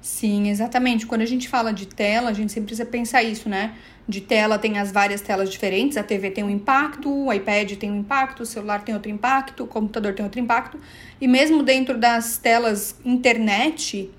Sim, 0.00 0.48
exatamente. 0.48 1.06
Quando 1.06 1.20
a 1.20 1.26
gente 1.26 1.48
fala 1.48 1.70
de 1.72 1.86
tela, 1.86 2.30
a 2.30 2.32
gente 2.32 2.50
sempre 2.50 2.68
precisa 2.68 2.88
pensar 2.88 3.22
isso, 3.22 3.48
né? 3.48 3.74
De 4.08 4.22
tela 4.22 4.58
tem 4.58 4.78
as 4.78 4.90
várias 4.90 5.20
telas 5.20 5.50
diferentes, 5.50 5.98
a 5.98 6.02
TV 6.02 6.30
tem 6.30 6.42
um 6.42 6.48
impacto, 6.48 7.10
o 7.10 7.30
iPad 7.30 7.72
tem 7.72 7.90
um 7.90 7.96
impacto, 7.96 8.42
o 8.42 8.46
celular 8.46 8.82
tem 8.82 8.94
outro 8.94 9.10
impacto, 9.10 9.64
o 9.64 9.66
computador 9.66 10.14
tem 10.14 10.24
outro 10.24 10.40
impacto. 10.40 10.78
E 11.20 11.28
mesmo 11.28 11.62
dentro 11.62 11.98
das 11.98 12.38
telas 12.38 12.96
internet, 13.04 14.10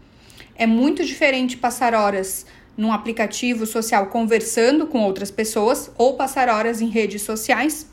é 0.56 0.68
muito 0.68 1.04
diferente 1.04 1.58
passar 1.58 1.96
horas 1.96 2.46
num 2.80 2.94
aplicativo 2.94 3.66
social 3.66 4.08
conversando 4.08 4.88
com 4.88 5.02
outras 5.02 5.30
pessoas 5.30 5.92
ou 5.98 6.14
passar 6.14 6.48
horas 6.48 6.82
em 6.82 6.88
redes 6.88 7.24
sociais. 7.24 7.86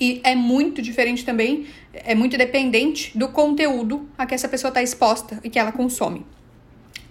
E 0.00 0.20
é 0.24 0.34
muito 0.34 0.82
diferente 0.82 1.24
também, 1.24 1.66
é 1.92 2.16
muito 2.16 2.36
dependente 2.36 3.16
do 3.16 3.28
conteúdo 3.28 4.08
a 4.18 4.26
que 4.26 4.34
essa 4.34 4.48
pessoa 4.48 4.70
está 4.70 4.82
exposta 4.82 5.38
e 5.44 5.48
que 5.48 5.56
ela 5.56 5.70
consome. 5.70 6.26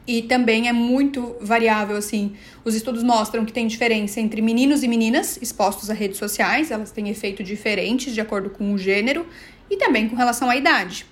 E 0.06 0.22
também 0.22 0.68
é 0.68 0.74
muito 0.74 1.38
variável, 1.40 1.96
assim. 1.96 2.34
Os 2.66 2.76
estudos 2.76 3.04
mostram 3.04 3.46
que 3.46 3.54
tem 3.54 3.68
diferença 3.68 4.20
entre 4.20 4.42
meninos 4.42 4.84
e 4.84 4.88
meninas 4.90 5.40
expostos 5.42 5.90
a 5.90 5.94
redes 5.94 6.18
sociais, 6.18 6.72
elas 6.72 6.92
têm 6.92 7.08
efeito 7.08 7.42
diferentes 7.42 8.14
de 8.14 8.20
acordo 8.20 8.50
com 8.50 8.74
o 8.74 8.78
gênero 8.78 9.26
e 9.72 9.78
também 9.78 10.10
com 10.10 10.16
relação 10.18 10.50
à 10.50 10.58
idade. 10.58 11.06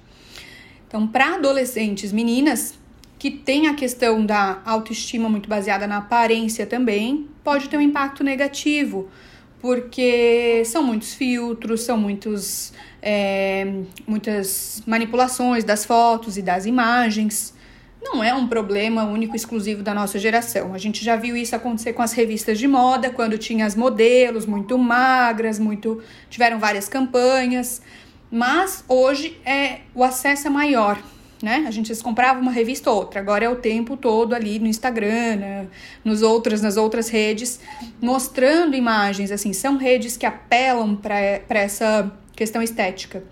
Então, 0.89 1.07
para 1.07 1.35
adolescentes 1.35 2.11
meninas, 2.11 2.73
que 3.17 3.31
tem 3.31 3.67
a 3.67 3.73
questão 3.73 4.25
da 4.25 4.61
autoestima 4.65 5.29
muito 5.29 5.47
baseada 5.47 5.87
na 5.87 5.97
aparência 5.97 6.65
também, 6.65 7.27
pode 7.43 7.69
ter 7.69 7.77
um 7.77 7.81
impacto 7.81 8.23
negativo, 8.23 9.09
porque 9.61 10.63
são 10.65 10.83
muitos 10.83 11.13
filtros, 11.13 11.81
são 11.81 11.97
muitos, 11.97 12.73
é, 13.01 13.65
muitas 14.05 14.83
manipulações 14.85 15.63
das 15.63 15.85
fotos 15.85 16.37
e 16.37 16.41
das 16.41 16.65
imagens. 16.65 17.53
Não 18.01 18.23
é 18.23 18.33
um 18.35 18.47
problema 18.47 19.03
único 19.03 19.35
exclusivo 19.35 19.81
da 19.81 19.93
nossa 19.93 20.19
geração. 20.19 20.73
A 20.73 20.77
gente 20.77 21.03
já 21.03 21.15
viu 21.15 21.35
isso 21.35 21.55
acontecer 21.55 21.93
com 21.93 22.03
as 22.03 22.13
revistas 22.13 22.59
de 22.59 22.67
moda, 22.67 23.09
quando 23.09 23.37
tinha 23.37 23.65
as 23.65 23.75
modelos 23.75 24.45
muito 24.45 24.77
magras, 24.77 25.57
muito 25.57 26.03
tiveram 26.29 26.59
várias 26.59 26.87
campanhas. 26.87 27.81
Mas 28.29 28.83
hoje 28.87 29.39
é 29.43 29.79
o 29.95 30.03
acesso 30.03 30.47
é 30.47 30.49
maior 30.51 30.99
né? 31.41 31.65
A 31.67 31.71
gente 31.71 31.93
comprava 31.97 32.39
uma 32.39 32.51
revista 32.51 32.89
ou 32.89 32.97
outra, 32.97 33.19
agora 33.19 33.45
é 33.45 33.49
o 33.49 33.55
tempo 33.55 33.97
todo 33.97 34.33
ali 34.33 34.59
no 34.59 34.67
Instagram, 34.67 35.35
né? 35.35 35.67
nos 36.03 36.21
outras, 36.21 36.61
nas 36.61 36.77
outras 36.77 37.09
redes, 37.09 37.59
mostrando 38.01 38.75
imagens, 38.75 39.31
assim, 39.31 39.53
são 39.53 39.77
redes 39.77 40.17
que 40.17 40.25
apelam 40.25 40.95
para 40.95 41.59
essa 41.59 42.11
questão 42.35 42.61
estética. 42.61 43.23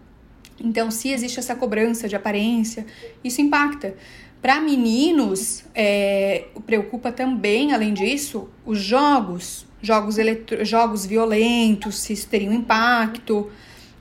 Então, 0.60 0.92
se 0.92 1.10
existe 1.10 1.40
essa 1.40 1.56
cobrança 1.56 2.08
de 2.08 2.16
aparência, 2.16 2.86
isso 3.24 3.42
impacta. 3.42 3.96
Para 4.42 4.60
meninos, 4.60 5.64
é, 5.74 6.46
preocupa 6.66 7.12
também, 7.12 7.74
além 7.74 7.94
disso, 7.94 8.50
os 8.66 8.80
jogos, 8.80 9.66
jogos, 9.82 10.18
eletro, 10.18 10.64
jogos 10.66 11.06
violentos, 11.06 12.00
se 12.00 12.14
isso 12.14 12.28
teria 12.28 12.50
um 12.50 12.54
impacto 12.54 13.50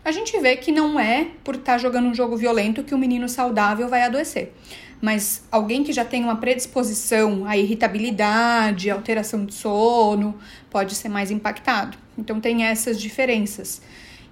a 0.04 0.10
gente 0.10 0.38
vê 0.40 0.56
que 0.56 0.72
não 0.72 0.98
é 0.98 1.28
por 1.44 1.54
estar 1.54 1.72
tá 1.72 1.78
jogando 1.78 2.08
um 2.08 2.14
jogo 2.14 2.36
violento 2.36 2.82
que 2.82 2.94
o 2.94 2.96
um 2.96 3.00
menino 3.00 3.28
saudável 3.28 3.88
vai 3.88 4.02
adoecer. 4.02 4.52
Mas 5.00 5.42
alguém 5.50 5.82
que 5.82 5.92
já 5.92 6.04
tem 6.04 6.22
uma 6.22 6.36
predisposição 6.36 7.44
à 7.44 7.56
irritabilidade, 7.56 8.90
alteração 8.90 9.44
de 9.44 9.54
sono, 9.54 10.36
pode 10.70 10.94
ser 10.94 11.08
mais 11.08 11.30
impactado. 11.30 11.98
Então 12.16 12.40
tem 12.40 12.64
essas 12.64 13.00
diferenças. 13.00 13.82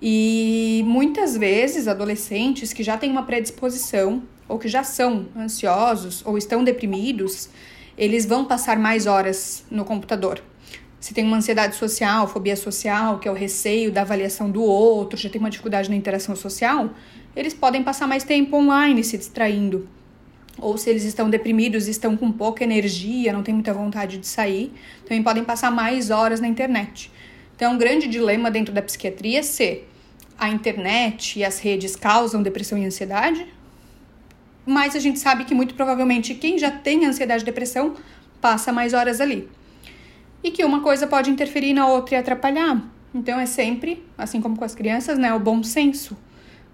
E 0.00 0.82
muitas 0.86 1.36
vezes 1.36 1.86
adolescentes 1.86 2.72
que 2.72 2.82
já 2.82 2.96
têm 2.96 3.10
uma 3.10 3.24
predisposição 3.24 4.22
ou 4.48 4.58
que 4.58 4.68
já 4.68 4.82
são 4.82 5.26
ansiosos 5.36 6.24
ou 6.24 6.38
estão 6.38 6.64
deprimidos, 6.64 7.48
eles 7.98 8.24
vão 8.24 8.44
passar 8.44 8.78
mais 8.78 9.06
horas 9.06 9.64
no 9.70 9.84
computador 9.84 10.40
se 11.00 11.14
tem 11.14 11.24
uma 11.24 11.38
ansiedade 11.38 11.76
social, 11.76 12.28
fobia 12.28 12.54
social, 12.54 13.18
que 13.18 13.26
é 13.26 13.30
o 13.30 13.34
receio 13.34 13.90
da 13.90 14.02
avaliação 14.02 14.50
do 14.50 14.62
outro, 14.62 15.18
já 15.18 15.30
tem 15.30 15.40
uma 15.40 15.48
dificuldade 15.48 15.88
na 15.88 15.96
interação 15.96 16.36
social, 16.36 16.90
eles 17.34 17.54
podem 17.54 17.82
passar 17.82 18.06
mais 18.06 18.22
tempo 18.22 18.54
online 18.56 19.02
se 19.02 19.16
distraindo. 19.16 19.88
Ou 20.58 20.76
se 20.76 20.90
eles 20.90 21.04
estão 21.04 21.30
deprimidos, 21.30 21.88
estão 21.88 22.18
com 22.18 22.30
pouca 22.30 22.62
energia, 22.62 23.32
não 23.32 23.42
têm 23.42 23.54
muita 23.54 23.72
vontade 23.72 24.18
de 24.18 24.26
sair, 24.26 24.74
também 25.04 25.22
podem 25.22 25.42
passar 25.42 25.70
mais 25.70 26.10
horas 26.10 26.38
na 26.38 26.46
internet. 26.46 27.10
Então, 27.56 27.72
é 27.72 27.74
um 27.74 27.78
grande 27.78 28.06
dilema 28.06 28.50
dentro 28.50 28.74
da 28.74 28.82
psiquiatria 28.82 29.42
se 29.42 29.84
a 30.38 30.50
internet 30.50 31.38
e 31.38 31.44
as 31.44 31.58
redes 31.60 31.96
causam 31.96 32.42
depressão 32.42 32.76
e 32.76 32.84
ansiedade, 32.84 33.46
mas 34.66 34.94
a 34.94 34.98
gente 34.98 35.18
sabe 35.18 35.44
que 35.44 35.54
muito 35.54 35.74
provavelmente 35.74 36.34
quem 36.34 36.58
já 36.58 36.70
tem 36.70 37.06
ansiedade 37.06 37.42
e 37.42 37.46
depressão 37.46 37.94
passa 38.38 38.70
mais 38.70 38.92
horas 38.92 39.18
ali. 39.20 39.48
E 40.42 40.50
que 40.50 40.64
uma 40.64 40.80
coisa 40.80 41.06
pode 41.06 41.30
interferir 41.30 41.72
na 41.72 41.86
outra 41.86 42.14
e 42.14 42.18
atrapalhar. 42.18 42.82
Então 43.14 43.38
é 43.38 43.46
sempre, 43.46 44.04
assim 44.16 44.40
como 44.40 44.56
com 44.56 44.64
as 44.64 44.74
crianças, 44.74 45.18
né, 45.18 45.34
o 45.34 45.40
bom 45.40 45.62
senso. 45.62 46.16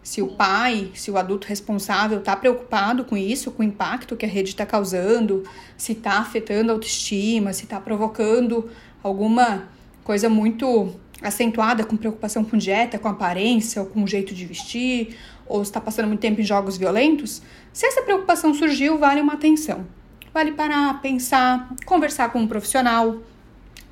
Se 0.02 0.22
o 0.22 0.28
pai, 0.28 0.90
se 0.94 1.10
o 1.10 1.16
adulto 1.16 1.48
responsável 1.48 2.18
está 2.18 2.36
preocupado 2.36 3.04
com 3.04 3.16
isso, 3.16 3.50
com 3.50 3.62
o 3.62 3.66
impacto 3.66 4.14
que 4.14 4.24
a 4.24 4.28
rede 4.28 4.50
está 4.50 4.64
causando, 4.64 5.42
se 5.76 5.92
está 5.92 6.18
afetando 6.18 6.70
a 6.70 6.74
autoestima, 6.74 7.52
se 7.52 7.64
está 7.64 7.80
provocando 7.80 8.70
alguma 9.02 9.68
coisa 10.04 10.28
muito 10.28 10.94
acentuada 11.20 11.84
com 11.84 11.96
preocupação 11.96 12.44
com 12.44 12.56
dieta, 12.56 12.98
com 12.98 13.08
aparência, 13.08 13.82
ou 13.82 13.88
com 13.88 14.04
o 14.04 14.06
jeito 14.06 14.34
de 14.34 14.44
vestir, 14.46 15.16
ou 15.46 15.62
está 15.62 15.80
passando 15.80 16.06
muito 16.06 16.20
tempo 16.20 16.40
em 16.40 16.44
jogos 16.44 16.76
violentos, 16.76 17.42
se 17.72 17.86
essa 17.86 18.02
preocupação 18.02 18.54
surgiu, 18.54 18.98
vale 18.98 19.20
uma 19.20 19.34
atenção. 19.34 19.86
Vale 20.32 20.52
parar, 20.52 21.00
pensar, 21.00 21.74
conversar 21.84 22.30
com 22.30 22.40
um 22.40 22.46
profissional. 22.46 23.16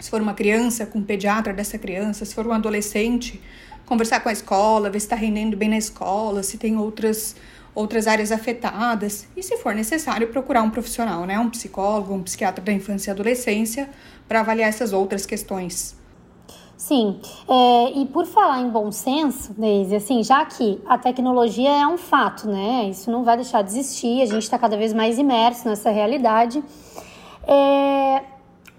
Se 0.04 0.10
for 0.10 0.20
uma 0.20 0.34
criança, 0.34 0.84
com 0.84 0.98
um 0.98 1.02
pediatra 1.02 1.54
dessa 1.54 1.78
criança, 1.78 2.26
se 2.26 2.34
for 2.34 2.46
um 2.46 2.52
adolescente, 2.52 3.40
conversar 3.86 4.20
com 4.20 4.28
a 4.28 4.32
escola, 4.32 4.90
ver 4.90 5.00
se 5.00 5.06
está 5.06 5.16
rendendo 5.16 5.56
bem 5.56 5.70
na 5.70 5.78
escola, 5.78 6.42
se 6.42 6.58
tem 6.58 6.76
outras 6.76 7.34
outras 7.74 8.06
áreas 8.06 8.30
afetadas 8.30 9.26
e, 9.34 9.42
se 9.42 9.56
for 9.56 9.74
necessário, 9.74 10.28
procurar 10.28 10.62
um 10.62 10.68
profissional, 10.68 11.24
né, 11.24 11.38
um 11.38 11.48
psicólogo, 11.48 12.12
um 12.12 12.22
psiquiatra 12.22 12.62
da 12.62 12.70
infância 12.70 13.10
e 13.10 13.12
adolescência, 13.12 13.88
para 14.28 14.40
avaliar 14.40 14.68
essas 14.68 14.92
outras 14.92 15.24
questões. 15.24 15.96
Sim, 16.76 17.18
é, 17.48 17.98
e 17.98 18.04
por 18.04 18.26
falar 18.26 18.60
em 18.60 18.68
bom 18.68 18.92
senso, 18.92 19.54
Deise, 19.54 19.96
assim, 19.96 20.22
já 20.22 20.44
que 20.44 20.82
a 20.86 20.98
tecnologia 20.98 21.70
é 21.70 21.86
um 21.86 21.96
fato, 21.96 22.46
né? 22.46 22.90
Isso 22.90 23.10
não 23.10 23.24
vai 23.24 23.36
deixar 23.36 23.62
de 23.62 23.70
existir, 23.70 24.20
a 24.20 24.26
gente 24.26 24.42
está 24.42 24.58
cada 24.58 24.76
vez 24.76 24.92
mais 24.92 25.18
imerso 25.18 25.66
nessa 25.66 25.90
realidade. 25.90 26.62
É, 27.46 28.33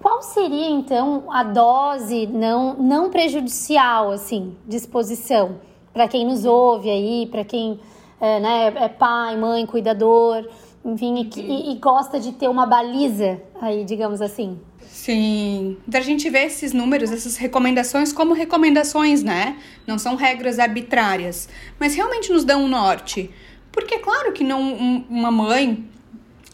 qual 0.05 0.21
seria 0.21 0.69
então 0.69 1.23
a 1.31 1.41
dose 1.41 2.27
não, 2.27 2.75
não 2.75 3.09
prejudicial, 3.09 4.11
assim, 4.11 4.55
de 4.67 4.77
exposição 4.77 5.59
para 5.91 6.07
quem 6.07 6.23
nos 6.23 6.45
ouve 6.45 6.91
aí, 6.91 7.27
para 7.31 7.43
quem 7.43 7.79
é, 8.21 8.39
né, 8.39 8.67
é 8.75 8.87
pai, 8.87 9.35
mãe, 9.35 9.65
cuidador, 9.65 10.47
enfim, 10.85 11.27
e, 11.35 11.39
e, 11.39 11.71
e 11.71 11.75
gosta 11.79 12.19
de 12.19 12.33
ter 12.33 12.47
uma 12.47 12.67
baliza 12.67 13.41
aí, 13.59 13.83
digamos 13.83 14.21
assim? 14.21 14.59
Sim, 14.79 15.75
da 15.87 16.01
gente 16.01 16.29
ver 16.29 16.45
esses 16.45 16.71
números, 16.71 17.11
essas 17.11 17.35
recomendações 17.35 18.13
como 18.13 18.35
recomendações, 18.35 19.23
né? 19.23 19.57
Não 19.87 19.97
são 19.97 20.15
regras 20.15 20.59
arbitrárias, 20.59 21.49
mas 21.79 21.95
realmente 21.95 22.31
nos 22.31 22.45
dão 22.45 22.65
um 22.65 22.67
norte. 22.67 23.31
Porque 23.71 23.95
é 23.95 23.99
claro 23.99 24.33
que 24.33 24.43
não 24.43 24.61
um, 24.61 25.05
uma 25.09 25.31
mãe 25.31 25.89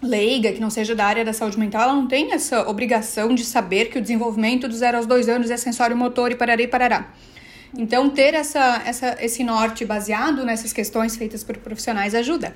leiga, 0.01 0.51
que 0.51 0.59
não 0.59 0.69
seja 0.69 0.95
da 0.95 1.05
área 1.05 1.23
da 1.23 1.33
saúde 1.33 1.59
mental, 1.59 1.83
ela 1.83 1.93
não 1.93 2.07
tem 2.07 2.33
essa 2.33 2.67
obrigação 2.67 3.33
de 3.35 3.45
saber 3.45 3.89
que 3.89 3.97
o 3.97 4.01
desenvolvimento 4.01 4.67
do 4.67 4.73
zero 4.73 4.97
aos 4.97 5.05
dois 5.05 5.29
anos 5.29 5.51
é 5.51 5.57
sensório 5.57 5.95
motor 5.95 6.31
e 6.31 6.35
parará 6.35 6.61
e 6.61 6.67
parará. 6.67 7.13
Então, 7.77 8.09
ter 8.09 8.33
essa, 8.33 8.81
essa, 8.85 9.17
esse 9.21 9.43
norte 9.43 9.85
baseado 9.85 10.43
nessas 10.43 10.73
questões 10.73 11.15
feitas 11.15 11.43
por 11.43 11.57
profissionais 11.57 12.13
ajuda. 12.13 12.53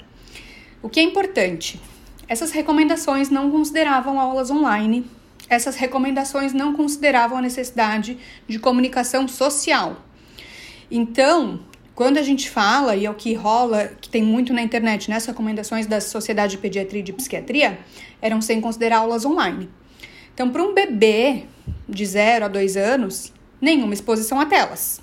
O 0.81 0.89
que 0.89 0.99
é 0.99 1.03
importante? 1.03 1.79
Essas 2.27 2.51
recomendações 2.51 3.29
não 3.29 3.49
consideravam 3.51 4.19
aulas 4.19 4.51
online 4.51 5.05
essas 5.49 5.75
recomendações 5.75 6.53
não 6.53 6.73
consideravam 6.73 7.37
a 7.37 7.41
necessidade 7.41 8.17
de 8.47 8.59
comunicação 8.59 9.27
social. 9.27 10.03
Então, 10.89 11.59
quando 11.95 12.17
a 12.17 12.21
gente 12.21 12.49
fala, 12.49 12.93
e 12.93 13.05
é 13.05 13.09
o 13.09 13.13
que 13.13 13.33
rola, 13.33 13.89
que 14.01 14.09
tem 14.09 14.21
muito 14.21 14.53
na 14.53 14.61
internet, 14.61 15.09
nessas 15.09 15.27
né, 15.27 15.31
recomendações 15.31 15.87
da 15.87 16.01
Sociedade 16.01 16.51
de 16.51 16.57
Pediatria 16.57 16.99
e 16.99 17.03
de 17.03 17.13
Psiquiatria, 17.13 17.79
eram 18.21 18.41
sem 18.41 18.59
considerar 18.59 18.97
aulas 18.97 19.25
online. 19.25 19.69
Então, 20.33 20.49
para 20.49 20.61
um 20.61 20.73
bebê 20.73 21.45
de 21.87 22.05
0 22.05 22.45
a 22.45 22.47
2 22.49 22.75
anos, 22.75 23.31
nenhuma 23.61 23.93
exposição 23.93 24.41
a 24.41 24.45
telas. 24.45 24.99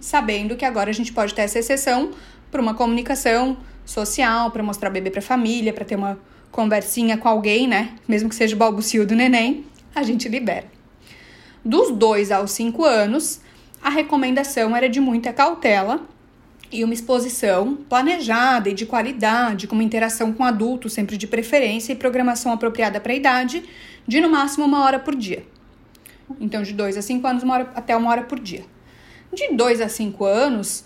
Sabendo 0.00 0.56
que 0.56 0.64
agora 0.64 0.90
a 0.90 0.92
gente 0.92 1.12
pode 1.12 1.32
ter 1.32 1.42
essa 1.42 1.60
exceção 1.60 2.10
para 2.50 2.60
uma 2.60 2.74
comunicação 2.74 3.56
social, 3.84 4.50
para 4.50 4.64
mostrar 4.64 4.90
o 4.90 4.92
bebê 4.92 5.10
para 5.10 5.20
a 5.20 5.22
família, 5.22 5.72
para 5.72 5.84
ter 5.84 5.94
uma 5.94 6.18
conversinha 6.50 7.16
com 7.16 7.28
alguém, 7.28 7.68
né? 7.68 7.94
Mesmo 8.08 8.28
que 8.28 8.34
seja 8.34 8.56
o 8.56 8.58
balbucio 8.58 9.06
do 9.06 9.14
neném, 9.14 9.64
a 9.94 10.02
gente 10.02 10.28
libera. 10.28 10.66
Dos 11.64 11.92
2 11.92 12.32
aos 12.32 12.50
5 12.50 12.84
anos, 12.84 13.40
a 13.82 13.90
recomendação 13.90 14.76
era 14.76 14.88
de 14.88 15.00
muita 15.00 15.32
cautela 15.32 16.06
e 16.72 16.84
uma 16.84 16.94
exposição 16.94 17.76
planejada 17.88 18.68
e 18.68 18.74
de 18.74 18.86
qualidade, 18.86 19.66
com 19.66 19.74
uma 19.74 19.82
interação 19.82 20.32
com 20.32 20.44
adultos, 20.44 20.92
sempre 20.92 21.16
de 21.16 21.26
preferência, 21.26 21.92
e 21.92 21.96
programação 21.96 22.52
apropriada 22.52 23.00
para 23.00 23.12
a 23.12 23.16
idade, 23.16 23.64
de 24.06 24.20
no 24.20 24.30
máximo 24.30 24.64
uma 24.64 24.84
hora 24.84 24.98
por 24.98 25.16
dia. 25.16 25.44
Então, 26.40 26.62
de 26.62 26.72
2 26.72 26.96
a 26.96 27.02
5 27.02 27.26
anos, 27.26 27.42
uma 27.42 27.54
hora, 27.54 27.72
até 27.74 27.96
uma 27.96 28.10
hora 28.10 28.22
por 28.22 28.38
dia. 28.38 28.64
De 29.32 29.48
2 29.54 29.80
a 29.80 29.88
5 29.88 30.24
anos, 30.24 30.84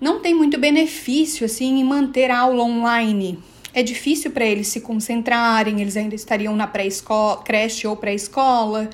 não 0.00 0.20
tem 0.20 0.34
muito 0.34 0.58
benefício 0.58 1.44
assim 1.44 1.80
em 1.80 1.84
manter 1.84 2.30
aula 2.30 2.62
online, 2.62 3.38
é 3.78 3.82
difícil 3.82 4.30
para 4.30 4.44
eles 4.44 4.68
se 4.68 4.80
concentrarem, 4.80 5.80
eles 5.80 5.96
ainda 5.96 6.14
estariam 6.14 6.56
na 6.56 6.66
pré-escola, 6.66 7.42
creche 7.42 7.86
ou 7.86 7.96
pré-escola. 7.96 8.88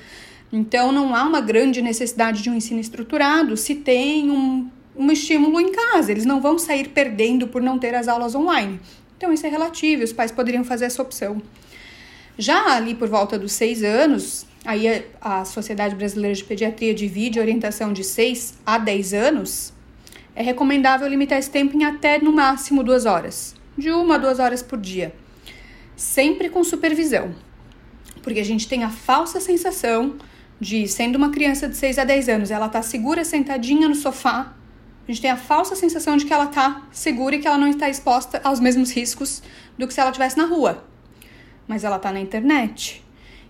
Então, 0.51 0.91
não 0.91 1.15
há 1.15 1.23
uma 1.23 1.41
grande 1.41 1.81
necessidade 1.81 2.41
de 2.41 2.49
um 2.49 2.55
ensino 2.55 2.79
estruturado 2.79 3.57
se 3.57 3.75
tem 3.75 4.29
um, 4.31 4.69
um 4.95 5.11
estímulo 5.11 5.59
em 5.59 5.71
casa. 5.71 6.11
Eles 6.11 6.25
não 6.25 6.39
vão 6.41 6.57
sair 6.57 6.89
perdendo 6.89 7.47
por 7.47 7.61
não 7.61 7.77
ter 7.77 7.93
as 7.95 8.07
aulas 8.07 8.35
online. 8.35 8.79
Então, 9.17 9.33
isso 9.33 9.45
é 9.45 9.49
relativo, 9.49 10.03
os 10.03 10.13
pais 10.13 10.31
poderiam 10.31 10.63
fazer 10.63 10.85
essa 10.85 11.01
opção. 11.01 11.41
Já 12.37 12.75
ali 12.75 12.93
por 12.93 13.07
volta 13.07 13.39
dos 13.39 13.53
seis 13.53 13.81
anos, 13.83 14.45
aí 14.65 14.87
a, 14.87 15.39
a 15.39 15.45
Sociedade 15.45 15.95
Brasileira 15.95 16.35
de 16.35 16.43
Pediatria 16.43 16.93
divide 16.93 17.39
a 17.39 17.41
orientação 17.41 17.93
de 17.93 18.03
seis 18.03 18.57
a 18.65 18.77
dez 18.77 19.13
anos, 19.13 19.73
é 20.35 20.43
recomendável 20.43 21.07
limitar 21.07 21.39
esse 21.39 21.49
tempo 21.49 21.77
em 21.77 21.85
até 21.85 22.19
no 22.19 22.33
máximo 22.33 22.83
duas 22.83 23.05
horas 23.05 23.55
de 23.77 23.91
uma 23.91 24.15
a 24.15 24.17
duas 24.17 24.39
horas 24.39 24.61
por 24.63 24.79
dia, 24.79 25.13
sempre 25.95 26.49
com 26.49 26.63
supervisão, 26.63 27.35
porque 28.21 28.39
a 28.39 28.45
gente 28.45 28.67
tem 28.67 28.83
a 28.83 28.89
falsa 28.89 29.39
sensação 29.39 30.15
de, 30.59 30.87
sendo 30.87 31.17
uma 31.17 31.31
criança 31.31 31.67
de 31.67 31.75
6 31.75 31.99
a 31.99 32.03
10 32.03 32.29
anos, 32.29 32.51
ela 32.51 32.69
tá 32.69 32.81
segura 32.81 33.25
sentadinha 33.25 33.87
no 33.87 33.95
sofá, 33.95 34.53
a 35.07 35.11
gente 35.11 35.21
tem 35.21 35.29
a 35.29 35.37
falsa 35.37 35.75
sensação 35.75 36.17
de 36.17 36.25
que 36.25 36.33
ela 36.33 36.47
tá 36.47 36.87
segura 36.91 37.35
e 37.35 37.39
que 37.39 37.47
ela 37.47 37.59
não 37.59 37.67
está 37.67 37.87
exposta 37.87 38.41
aos 38.43 38.59
mesmos 38.59 38.91
riscos 38.91 39.43
do 39.77 39.87
que 39.87 39.93
se 39.93 39.99
ela 39.99 40.09
estivesse 40.09 40.35
na 40.35 40.45
rua. 40.45 40.83
Mas 41.67 41.83
ela 41.83 41.99
tá 41.99 42.11
na 42.11 42.19
internet. 42.19 43.03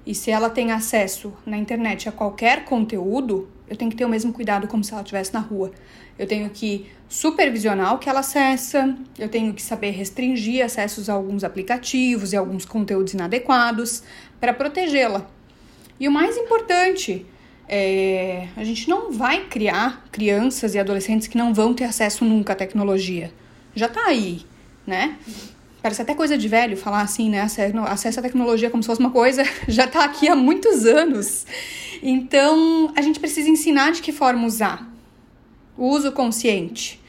E 0.06 0.13
se 0.13 0.30
ela 0.30 0.50
tem 0.50 0.72
acesso 0.72 1.34
na 1.46 1.58
internet 1.58 2.10
a 2.10 2.12
qualquer 2.12 2.65
conteúdo, 2.65 3.50
eu 3.70 3.76
tenho 3.78 3.89
que 3.89 3.96
ter 3.96 4.04
o 4.04 4.10
mesmo 4.10 4.34
cuidado 4.34 4.68
como 4.68 4.84
se 4.84 4.91
ela 4.91 5.02
estivesse 5.02 5.34
na 5.34 5.39
rua. 5.39 5.72
Eu 6.20 6.28
tenho 6.28 6.50
que 6.50 6.88
supervisionar 7.08 7.94
o 7.94 8.00
que 8.00 8.10
ela 8.10 8.20
acessa, 8.20 8.94
eu 9.18 9.30
tenho 9.30 9.54
que 9.54 9.62
saber 9.62 9.91
restringir 9.91 10.63
acessos 10.63 11.10
a 11.10 11.13
alguns 11.13 11.44
aplicativos 11.44 12.34
e 12.34 12.36
alguns 12.36 12.65
conteúdos 12.65 13.13
inadequados 13.13 14.04
para 14.39 14.54
protegê-la. 14.54 15.26
E 16.00 16.08
o 16.08 16.12
mais 16.12 16.38
importante, 16.38 17.26
é, 17.68 18.48
a 18.56 18.64
gente 18.64 18.90
não 18.90 19.12
vai 19.12 19.46
criar 19.46 20.06
crianças 20.12 20.76
e 20.76 20.80
adolescentes 20.80 21.28
que 21.28 21.38
não 21.38 21.54
vão 21.54 21.74
ter 21.74 21.86
acesso 21.86 22.26
nunca 22.26 22.54
à 22.54 22.56
tecnologia. 22.56 23.32
Já 23.76 23.88
está 23.88 24.06
aí, 24.06 24.46
né? 24.86 25.18
Parece 25.82 26.02
até 26.02 26.16
coisa 26.16 26.38
de 26.38 26.48
velho 26.48 26.76
falar 26.76 27.02
assim, 27.02 27.30
né? 27.30 27.42
Acesso 27.88 28.20
à 28.20 28.24
tecnologia 28.24 28.70
como 28.70 28.82
se 28.82 28.88
fosse 28.88 29.00
uma 29.00 29.12
coisa, 29.12 29.44
já 29.68 29.86
está 29.86 30.04
aqui 30.04 30.28
há 30.28 30.36
muitos 30.36 30.86
anos. 30.86 31.46
Então, 32.02 32.92
a 32.96 33.02
gente 33.02 33.20
precisa 33.20 33.50
ensinar 33.50 33.92
de 33.92 34.02
que 34.02 34.12
forma 34.12 34.46
usar 34.46 34.92
o 35.78 35.88
uso 35.88 36.12
consciente. 36.12 37.02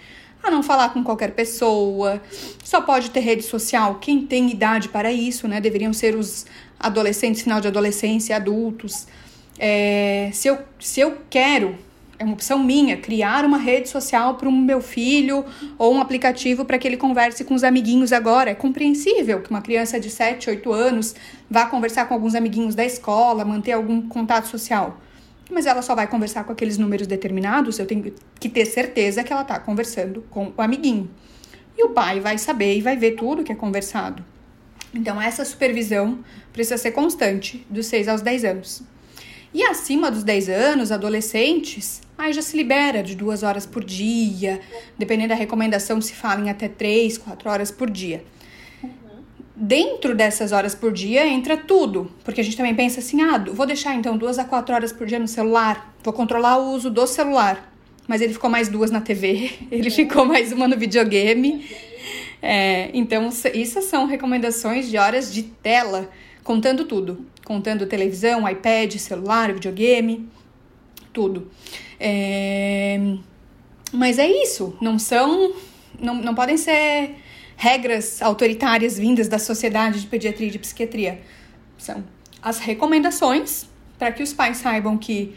A 0.42 0.50
não 0.50 0.62
falar 0.62 0.90
com 0.90 1.02
qualquer 1.02 1.32
pessoa, 1.32 2.22
só 2.62 2.80
pode 2.80 3.10
ter 3.10 3.20
rede 3.20 3.42
social 3.42 3.96
quem 3.96 4.24
tem 4.24 4.50
idade 4.50 4.88
para 4.88 5.12
isso, 5.12 5.48
né? 5.48 5.60
Deveriam 5.60 5.92
ser 5.92 6.14
os 6.14 6.46
adolescentes, 6.78 7.42
final 7.42 7.60
de 7.60 7.68
adolescência, 7.68 8.36
adultos. 8.36 9.06
É, 9.58 10.30
se, 10.32 10.48
eu, 10.48 10.58
se 10.78 11.00
eu 11.00 11.18
quero, 11.30 11.74
é 12.18 12.24
uma 12.24 12.34
opção 12.34 12.58
minha, 12.58 12.96
criar 12.96 13.44
uma 13.44 13.58
rede 13.58 13.88
social 13.88 14.34
para 14.34 14.48
o 14.48 14.52
meu 14.52 14.80
filho 14.80 15.44
ou 15.78 15.94
um 15.94 16.00
aplicativo 16.00 16.64
para 16.64 16.78
que 16.78 16.86
ele 16.86 16.96
converse 16.96 17.44
com 17.44 17.54
os 17.54 17.64
amiguinhos 17.64 18.12
agora. 18.12 18.50
É 18.50 18.54
compreensível 18.54 19.40
que 19.40 19.50
uma 19.50 19.62
criança 19.62 19.98
de 19.98 20.10
7, 20.10 20.50
8 20.50 20.72
anos 20.72 21.14
vá 21.50 21.66
conversar 21.66 22.06
com 22.06 22.14
alguns 22.14 22.34
amiguinhos 22.34 22.74
da 22.74 22.84
escola, 22.84 23.44
manter 23.44 23.72
algum 23.72 24.02
contato 24.02 24.48
social 24.48 25.00
mas 25.50 25.66
ela 25.66 25.82
só 25.82 25.94
vai 25.94 26.06
conversar 26.06 26.44
com 26.44 26.52
aqueles 26.52 26.78
números 26.78 27.06
determinados, 27.06 27.78
eu 27.78 27.86
tenho 27.86 28.12
que 28.38 28.48
ter 28.48 28.64
certeza 28.66 29.22
que 29.22 29.32
ela 29.32 29.42
está 29.42 29.58
conversando 29.58 30.24
com 30.30 30.52
o 30.56 30.62
amiguinho. 30.62 31.08
E 31.76 31.84
o 31.84 31.90
pai 31.90 32.20
vai 32.20 32.38
saber 32.38 32.76
e 32.76 32.80
vai 32.80 32.96
ver 32.96 33.12
tudo 33.12 33.44
que 33.44 33.52
é 33.52 33.54
conversado. 33.54 34.24
Então, 34.96 35.20
essa 35.20 35.44
supervisão 35.44 36.20
precisa 36.52 36.78
ser 36.78 36.92
constante, 36.92 37.66
dos 37.68 37.86
6 37.86 38.08
aos 38.08 38.22
10 38.22 38.44
anos. 38.44 38.82
E 39.52 39.62
acima 39.62 40.10
dos 40.10 40.24
10 40.24 40.48
anos, 40.48 40.90
adolescentes, 40.90 42.00
aí 42.16 42.32
já 42.32 42.42
se 42.42 42.56
libera 42.56 43.02
de 43.02 43.14
duas 43.14 43.42
horas 43.42 43.66
por 43.66 43.84
dia, 43.84 44.60
dependendo 44.98 45.28
da 45.28 45.34
recomendação, 45.34 46.00
se 46.00 46.14
fala 46.14 46.40
em 46.40 46.50
até 46.50 46.68
três, 46.68 47.18
quatro 47.18 47.48
horas 47.50 47.70
por 47.70 47.90
dia. 47.90 48.24
Dentro 49.54 50.14
dessas 50.14 50.52
horas 50.52 50.74
por 50.74 50.92
dia 50.92 51.26
entra 51.26 51.56
tudo, 51.56 52.10
porque 52.22 52.40
a 52.40 52.44
gente 52.44 52.56
também 52.56 52.74
pensa 52.74 53.00
assim: 53.00 53.22
ah, 53.22 53.38
vou 53.38 53.64
deixar 53.64 53.94
então 53.94 54.16
duas 54.18 54.38
a 54.38 54.44
quatro 54.44 54.74
horas 54.74 54.92
por 54.92 55.06
dia 55.06 55.18
no 55.18 55.28
celular, 55.28 55.94
vou 56.02 56.12
controlar 56.12 56.58
o 56.58 56.72
uso 56.72 56.90
do 56.90 57.06
celular. 57.06 57.72
Mas 58.06 58.20
ele 58.20 58.34
ficou 58.34 58.50
mais 58.50 58.68
duas 58.68 58.90
na 58.90 59.00
TV, 59.00 59.50
ele 59.72 59.90
ficou 59.90 60.26
mais 60.26 60.52
uma 60.52 60.68
no 60.68 60.76
videogame. 60.76 61.64
É, 62.40 62.90
então, 62.92 63.28
isso 63.54 63.82
são 63.82 64.06
recomendações 64.06 64.88
de 64.88 64.98
horas 64.98 65.32
de 65.32 65.42
tela, 65.42 66.10
contando 66.44 66.84
tudo, 66.84 67.26
contando 67.44 67.86
televisão, 67.86 68.48
iPad, 68.48 68.94
celular, 68.96 69.52
videogame, 69.52 70.28
tudo. 71.12 71.50
É... 71.98 73.00
Mas 73.92 74.18
é 74.18 74.28
isso, 74.28 74.76
não 74.80 74.98
são. 74.98 75.54
Não, 75.98 76.14
não 76.14 76.34
podem 76.34 76.58
ser 76.58 77.14
regras 77.56 78.20
autoritárias 78.20 78.98
vindas 78.98 79.28
da 79.28 79.38
Sociedade 79.38 80.00
de 80.00 80.06
Pediatria 80.06 80.48
e 80.48 80.50
de 80.50 80.58
Psiquiatria. 80.58 81.22
São 81.78 82.04
as 82.42 82.58
recomendações 82.58 83.66
para 83.98 84.12
que 84.12 84.22
os 84.22 84.32
pais 84.32 84.58
saibam 84.58 84.98
que 84.98 85.34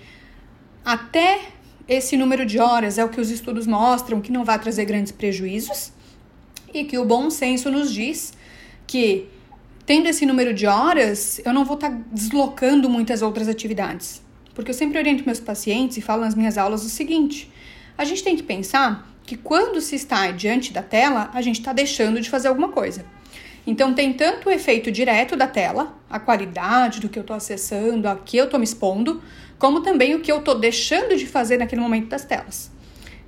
até 0.84 1.40
esse 1.88 2.18
número 2.18 2.46
de 2.46 2.60
horas 2.60 2.98
é 2.98 3.06
o 3.06 3.10
que 3.10 3.22
os 3.22 3.32
estudos 3.32 3.66
mostram 3.66 4.20
que 4.20 4.32
não 4.32 4.44
vai 4.44 4.60
trazer 4.60 4.86
grandes 4.86 5.12
prejuízos 5.12 5.94
e 6.74 6.84
que 6.84 6.98
o 6.98 7.06
bom 7.06 7.30
senso 7.30 7.70
nos 7.70 7.94
diz 7.94 8.34
que 8.86 9.28
tendo 9.86 10.08
esse 10.08 10.26
número 10.26 10.54
de 10.54 10.68
horas, 10.68 11.42
eu 11.44 11.52
não 11.52 11.66
vou 11.66 11.76
estar 11.76 11.90
tá 11.90 12.00
deslocando 12.12 12.90
muitas 12.90 13.22
outras 13.22 13.48
atividades. 13.48 14.22
Porque 14.54 14.72
eu 14.72 14.76
sempre 14.76 15.00
oriento 15.00 15.24
meus 15.26 15.40
pacientes 15.40 15.98
e 15.98 16.02
falo 16.02 16.22
nas 16.22 16.36
minhas 16.36 16.58
aulas 16.58 16.84
o 16.86 16.90
seguinte: 16.90 17.52
a 17.98 18.04
gente 18.04 18.24
tem 18.24 18.36
que 18.36 18.44
pensar 18.44 19.08
que 19.26 19.38
quando 19.38 19.80
se 19.80 19.96
está 19.96 20.32
diante 20.32 20.74
da 20.74 20.82
tela, 20.82 21.30
a 21.34 21.42
gente 21.42 21.60
está 21.60 21.72
deixando 21.72 22.20
de 22.20 22.30
fazer 22.30 22.48
alguma 22.48 22.70
coisa. 22.70 23.06
Então, 23.66 23.94
tem 23.94 24.14
tanto 24.14 24.50
o 24.50 24.52
efeito 24.52 24.92
direto 24.92 25.36
da 25.36 25.46
tela, 25.46 25.96
a 26.10 26.20
qualidade 26.20 27.00
do 27.00 27.08
que 27.08 27.20
eu 27.20 27.22
estou 27.22 27.36
acessando, 27.36 28.08
a 28.08 28.16
que 28.16 28.38
eu 28.38 28.46
estou 28.46 28.60
me 28.60 28.64
expondo, 28.64 29.22
como 29.60 29.82
também 29.82 30.16
o 30.16 30.22
que 30.22 30.32
eu 30.32 30.40
estou 30.40 30.58
deixando 30.58 31.16
de 31.16 31.28
fazer 31.28 31.58
naquele 31.58 31.82
momento 31.82 32.08
das 32.08 32.26
telas. 32.26 32.72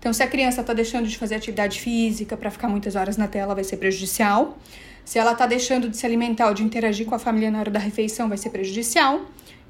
Então, 0.01 0.11
se 0.11 0.23
a 0.23 0.27
criança 0.27 0.61
está 0.61 0.73
deixando 0.73 1.07
de 1.07 1.15
fazer 1.15 1.35
atividade 1.35 1.79
física 1.79 2.35
para 2.35 2.49
ficar 2.49 2.67
muitas 2.67 2.95
horas 2.95 3.17
na 3.17 3.27
tela, 3.27 3.53
vai 3.53 3.63
ser 3.63 3.77
prejudicial. 3.77 4.57
Se 5.05 5.19
ela 5.19 5.33
está 5.33 5.45
deixando 5.45 5.87
de 5.87 5.95
se 5.95 6.03
alimentar 6.07 6.47
ou 6.47 6.55
de 6.55 6.63
interagir 6.63 7.05
com 7.05 7.13
a 7.13 7.19
família 7.19 7.51
na 7.51 7.59
hora 7.59 7.69
da 7.69 7.77
refeição, 7.77 8.27
vai 8.27 8.35
ser 8.35 8.49
prejudicial. 8.49 9.21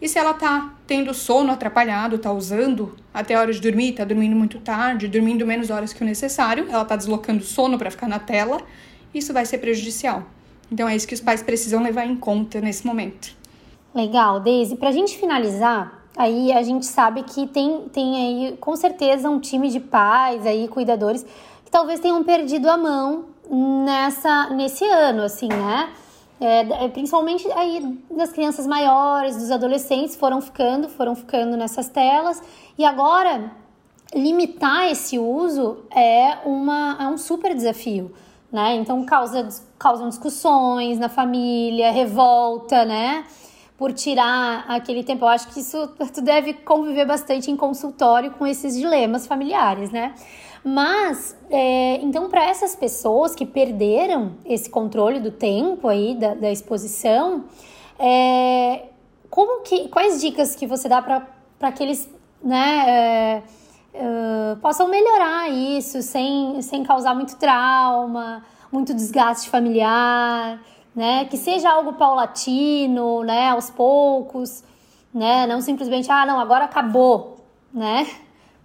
E 0.02 0.08
se 0.08 0.18
ela 0.18 0.34
tá 0.34 0.74
tendo 0.88 1.14
sono 1.14 1.52
atrapalhado, 1.52 2.18
tá 2.18 2.32
usando 2.32 2.96
até 3.14 3.36
a 3.36 3.42
hora 3.42 3.52
de 3.52 3.60
dormir, 3.60 3.92
tá 3.92 4.06
dormindo 4.06 4.34
muito 4.34 4.58
tarde, 4.60 5.10
dormindo 5.10 5.46
menos 5.46 5.70
horas 5.70 5.92
que 5.92 6.02
o 6.02 6.06
necessário, 6.06 6.66
ela 6.70 6.86
tá 6.86 6.96
deslocando 6.96 7.44
sono 7.44 7.78
para 7.78 7.92
ficar 7.92 8.08
na 8.08 8.18
tela, 8.18 8.62
isso 9.14 9.34
vai 9.34 9.46
ser 9.46 9.58
prejudicial. 9.58 10.24
Então 10.72 10.88
é 10.88 10.96
isso 10.96 11.06
que 11.06 11.14
os 11.14 11.20
pais 11.20 11.44
precisam 11.44 11.84
levar 11.84 12.06
em 12.06 12.16
conta 12.16 12.62
nesse 12.62 12.88
momento. 12.88 13.36
Legal, 13.94 14.40
Daisy. 14.40 14.78
Pra 14.78 14.94
gente 14.94 15.18
finalizar, 15.18 16.01
aí 16.22 16.52
a 16.54 16.62
gente 16.62 16.86
sabe 16.86 17.24
que 17.24 17.48
tem, 17.48 17.90
tem 17.90 18.16
aí 18.16 18.58
com 18.58 18.76
certeza 18.76 19.30
um 19.30 19.40
time 19.40 19.70
de 19.70 19.80
pais 19.80 20.46
aí, 20.46 20.68
cuidadores, 20.68 21.26
que 21.66 21.72
talvez 21.72 22.00
tenham 22.00 22.24
perdido 22.24 22.70
a 22.70 22.78
mão 22.78 23.26
nessa 23.50 24.50
nesse 24.52 24.86
ano, 24.86 25.24
assim, 25.24 25.48
né? 25.48 25.90
É, 26.40 26.86
é, 26.86 26.88
principalmente 26.88 27.48
aí 27.52 28.00
das 28.10 28.32
crianças 28.32 28.66
maiores, 28.66 29.36
dos 29.36 29.52
adolescentes 29.52 30.16
foram 30.16 30.42
ficando, 30.42 30.90
foram 30.90 31.16
ficando 31.16 31.56
nessas 31.56 31.88
telas 31.88 32.42
e 32.78 32.84
agora 32.84 33.52
limitar 34.14 34.90
esse 34.90 35.20
uso 35.20 35.84
é, 35.96 36.38
uma, 36.44 36.98
é 37.00 37.08
um 37.08 37.18
super 37.18 37.54
desafio, 37.54 38.12
né? 38.52 38.76
Então 38.76 39.04
causa, 39.06 39.48
causam 39.78 40.10
discussões 40.10 40.98
na 40.98 41.10
família, 41.10 41.92
revolta, 41.92 42.86
né? 42.86 43.24
Por 43.82 43.94
tirar 43.94 44.64
aquele 44.68 45.04
tempo. 45.04 45.26
Eu 45.26 45.30
acho 45.30 45.48
que 45.48 45.60
isso 45.60 45.88
tu 46.14 46.22
deve 46.22 46.54
conviver 46.54 47.04
bastante 47.04 47.50
em 47.50 47.58
consultório 47.58 48.30
com 48.30 48.46
esses 48.46 48.76
dilemas 48.76 49.26
familiares, 49.26 49.90
né? 49.90 50.14
Mas, 50.64 51.36
é, 51.50 51.96
então, 51.96 52.30
para 52.30 52.46
essas 52.46 52.76
pessoas 52.76 53.34
que 53.34 53.44
perderam 53.44 54.34
esse 54.46 54.70
controle 54.70 55.20
do 55.20 55.32
tempo 55.32 55.88
aí, 55.88 56.14
da, 56.14 56.36
da 56.36 56.52
exposição, 56.52 57.46
é, 57.98 58.84
como 59.32 59.64
que, 59.64 59.88
quais 59.88 60.22
dicas 60.22 60.56
que 60.56 60.68
você 60.68 60.88
dá 60.88 61.02
para 61.02 61.72
que 61.72 61.82
eles 61.82 62.08
né, 62.44 62.86
é, 62.88 63.44
é, 63.96 64.56
possam 64.62 64.90
melhorar 64.90 65.50
isso 65.50 66.04
sem, 66.04 66.62
sem 66.62 66.84
causar 66.84 67.16
muito 67.16 67.36
trauma, 67.38 68.46
muito 68.72 68.94
desgaste 68.94 69.50
familiar, 69.50 70.60
né? 70.96 71.26
Que 71.26 71.38
seja 71.38 71.70
algo 71.70 71.94
paulatino, 71.94 73.24
né? 73.24 73.50
Aos 73.50 73.70
poucos, 73.70 74.64
né? 75.14 75.46
Não 75.48 75.62
simplesmente, 75.62 76.12
ah, 76.12 76.26
não, 76.26 76.40
agora 76.40 76.66
acabou, 76.66 77.46
né? 77.74 78.08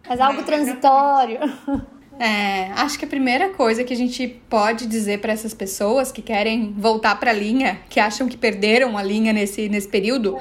Mas 0.08 0.20
algo 0.20 0.42
transitório. 0.42 1.40
É, 2.18 2.72
acho 2.72 2.98
que 2.98 3.04
a 3.04 3.08
primeira 3.08 3.50
coisa 3.50 3.84
que 3.84 3.92
a 3.92 3.96
gente 3.96 4.26
pode 4.48 4.86
dizer 4.86 5.20
para 5.20 5.34
essas 5.34 5.52
pessoas 5.52 6.10
que 6.10 6.22
querem 6.22 6.72
voltar 6.72 7.20
para 7.20 7.30
a 7.30 7.34
linha, 7.34 7.78
que 7.90 8.00
acham 8.00 8.26
que 8.26 8.38
perderam 8.38 8.96
a 8.96 9.02
linha 9.02 9.34
nesse, 9.34 9.68
nesse 9.68 9.86
período, 9.86 10.38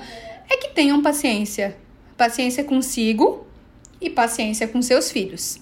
é 0.50 0.56
que 0.56 0.70
tenham 0.70 1.02
paciência. 1.02 1.76
Paciência 2.16 2.64
consigo 2.64 3.46
e 4.00 4.10
paciência 4.10 4.70
com 4.70 4.82
seus 4.82 5.12
filhos. 5.12 5.60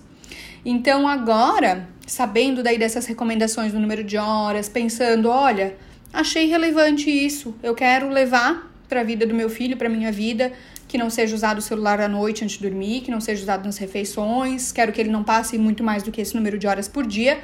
Então, 0.64 1.08
agora, 1.08 1.90
sabendo 2.06 2.62
daí 2.62 2.78
dessas 2.78 3.08
recomendações 3.08 3.74
do 3.74 3.80
número 3.80 4.04
de 4.04 4.18
horas, 4.18 4.70
pensando, 4.70 5.30
olha, 5.30 5.76
achei 6.14 6.46
relevante 6.46 7.10
isso, 7.10 7.56
eu 7.64 7.74
quero 7.74 8.08
levar 8.08 8.72
para 8.88 9.02
a 9.02 9.04
vida 9.04 9.26
do 9.26 9.34
meu 9.34 9.50
filho, 9.50 9.76
para 9.76 9.90
minha 9.90 10.12
vida, 10.12 10.54
que 10.88 10.98
não 10.98 11.10
seja 11.10 11.36
usado 11.36 11.58
o 11.58 11.62
celular 11.62 12.00
à 12.00 12.08
noite 12.08 12.44
antes 12.44 12.58
de 12.58 12.70
dormir, 12.70 13.02
que 13.02 13.10
não 13.10 13.20
seja 13.20 13.42
usado 13.42 13.66
nas 13.66 13.78
refeições, 13.80 14.72
quero 14.72 14.92
que 14.92 15.02
ele 15.02 15.10
não 15.10 15.24
passe 15.24 15.58
muito 15.58 15.84
mais 15.84 16.04
do 16.04 16.12
que 16.12 16.22
esse 16.22 16.36
número 16.36 16.58
de 16.60 16.68
horas 16.68 16.88
por 16.88 17.08
dia, 17.08 17.42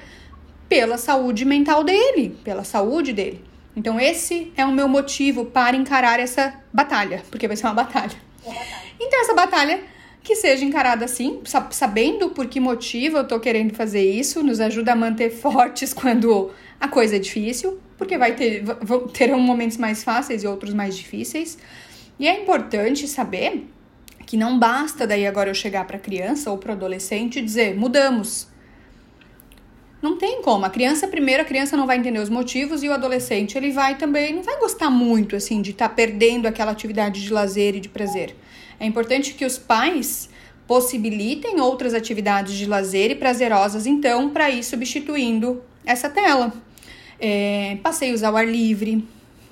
pela 0.69 0.97
saúde 0.99 1.43
mental 1.43 1.83
dele, 1.83 2.37
pela 2.43 2.63
saúde 2.63 3.11
dele. 3.11 3.43
Então, 3.75 3.99
esse 3.99 4.53
é 4.55 4.65
o 4.65 4.71
meu 4.71 4.87
motivo 4.87 5.45
para 5.45 5.75
encarar 5.75 6.19
essa 6.19 6.53
batalha, 6.71 7.23
porque 7.31 7.47
vai 7.47 7.57
ser 7.57 7.65
uma 7.65 7.73
batalha. 7.73 8.15
É 8.45 8.49
batalha. 8.49 8.89
Então, 8.99 9.21
essa 9.21 9.33
batalha 9.33 9.79
que 10.23 10.35
seja 10.35 10.65
encarada 10.65 11.05
assim, 11.05 11.41
sabendo 11.71 12.29
por 12.29 12.47
que 12.47 12.59
motivo 12.59 13.17
eu 13.17 13.27
tô 13.27 13.39
querendo 13.39 13.73
fazer 13.73 14.03
isso, 14.03 14.43
nos 14.43 14.59
ajuda 14.59 14.93
a 14.93 14.95
manter 14.95 15.29
fortes 15.31 15.93
quando 15.93 16.51
a 16.79 16.87
coisa 16.87 17.15
é 17.15 17.19
difícil, 17.19 17.79
porque 17.97 18.17
vai 18.17 18.35
ter 18.35 18.63
terão 19.13 19.39
momentos 19.39 19.77
mais 19.77 20.03
fáceis 20.03 20.43
e 20.43 20.47
outros 20.47 20.73
mais 20.73 20.95
difíceis. 20.95 21.57
E 22.19 22.27
é 22.27 22.41
importante 22.41 23.07
saber 23.07 23.67
que 24.25 24.37
não 24.37 24.59
basta 24.59 25.07
daí 25.07 25.25
agora 25.25 25.49
eu 25.49 25.55
chegar 25.55 25.85
para 25.85 25.97
a 25.97 25.99
criança 25.99 26.51
ou 26.51 26.57
para 26.57 26.69
o 26.69 26.73
adolescente 26.73 27.39
e 27.39 27.41
dizer 27.41 27.75
mudamos. 27.75 28.47
Não 30.01 30.17
tem 30.17 30.41
como. 30.41 30.65
A 30.65 30.69
criança 30.69 31.07
primeiro, 31.07 31.41
a 31.41 31.45
criança 31.45 31.75
não 31.75 31.85
vai 31.85 31.97
entender 31.97 32.19
os 32.19 32.29
motivos 32.29 32.83
e 32.83 32.87
o 32.87 32.93
adolescente 32.93 33.57
ele 33.57 33.71
vai 33.71 33.97
também 33.97 34.35
não 34.35 34.43
vai 34.43 34.57
gostar 34.59 34.89
muito 34.89 35.35
assim 35.35 35.61
de 35.61 35.71
estar 35.71 35.89
tá 35.89 35.95
perdendo 35.95 36.47
aquela 36.47 36.71
atividade 36.71 37.21
de 37.21 37.33
lazer 37.33 37.75
e 37.75 37.79
de 37.79 37.89
prazer. 37.89 38.35
É 38.79 38.85
importante 38.85 39.33
que 39.33 39.45
os 39.45 39.57
pais 39.57 40.29
possibilitem 40.67 41.59
outras 41.59 41.93
atividades 41.93 42.55
de 42.55 42.65
lazer 42.65 43.11
e 43.11 43.15
prazerosas, 43.15 43.85
então, 43.85 44.29
para 44.29 44.49
ir 44.49 44.63
substituindo 44.63 45.61
essa 45.85 46.09
tela. 46.09 46.53
É, 47.19 47.77
passeios 47.81 48.23
ao 48.23 48.37
ar 48.37 48.47
livre, 48.47 49.03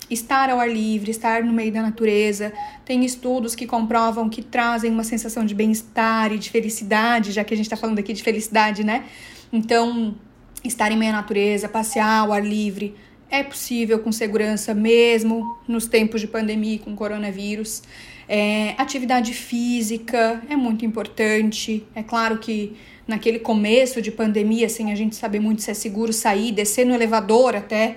estar 0.09 0.49
ao 0.49 0.59
ar 0.59 0.69
livre, 0.69 1.11
estar 1.11 1.43
no 1.43 1.51
meio 1.51 1.71
da 1.71 1.81
natureza. 1.81 2.53
Tem 2.85 3.03
estudos 3.03 3.55
que 3.55 3.65
comprovam 3.65 4.29
que 4.29 4.41
trazem 4.41 4.91
uma 4.91 5.03
sensação 5.03 5.45
de 5.45 5.53
bem-estar 5.53 6.31
e 6.31 6.37
de 6.37 6.49
felicidade, 6.49 7.31
já 7.31 7.43
que 7.43 7.53
a 7.53 7.57
gente 7.57 7.65
está 7.65 7.75
falando 7.75 7.99
aqui 7.99 8.13
de 8.13 8.23
felicidade, 8.23 8.83
né? 8.83 9.03
Então, 9.51 10.15
estar 10.63 10.91
em 10.91 10.97
meio 10.97 11.11
à 11.11 11.15
natureza, 11.15 11.67
passear 11.67 12.19
ao 12.19 12.31
ar 12.31 12.45
livre, 12.45 12.95
é 13.29 13.43
possível 13.43 13.99
com 13.99 14.11
segurança, 14.11 14.73
mesmo 14.73 15.57
nos 15.67 15.85
tempos 15.85 16.21
de 16.21 16.27
pandemia 16.27 16.79
com 16.79 16.95
coronavírus. 16.95 17.81
É, 18.27 18.75
atividade 18.77 19.33
física 19.33 20.41
é 20.49 20.55
muito 20.55 20.85
importante. 20.85 21.85
É 21.95 22.03
claro 22.03 22.37
que 22.39 22.75
naquele 23.07 23.39
começo 23.39 24.01
de 24.01 24.11
pandemia, 24.11 24.67
sem 24.67 24.91
a 24.91 24.95
gente 24.95 25.15
saber 25.15 25.39
muito 25.39 25.61
se 25.61 25.71
é 25.71 25.73
seguro 25.73 26.11
sair, 26.11 26.51
descer 26.51 26.85
no 26.85 26.93
elevador 26.93 27.55
até. 27.55 27.95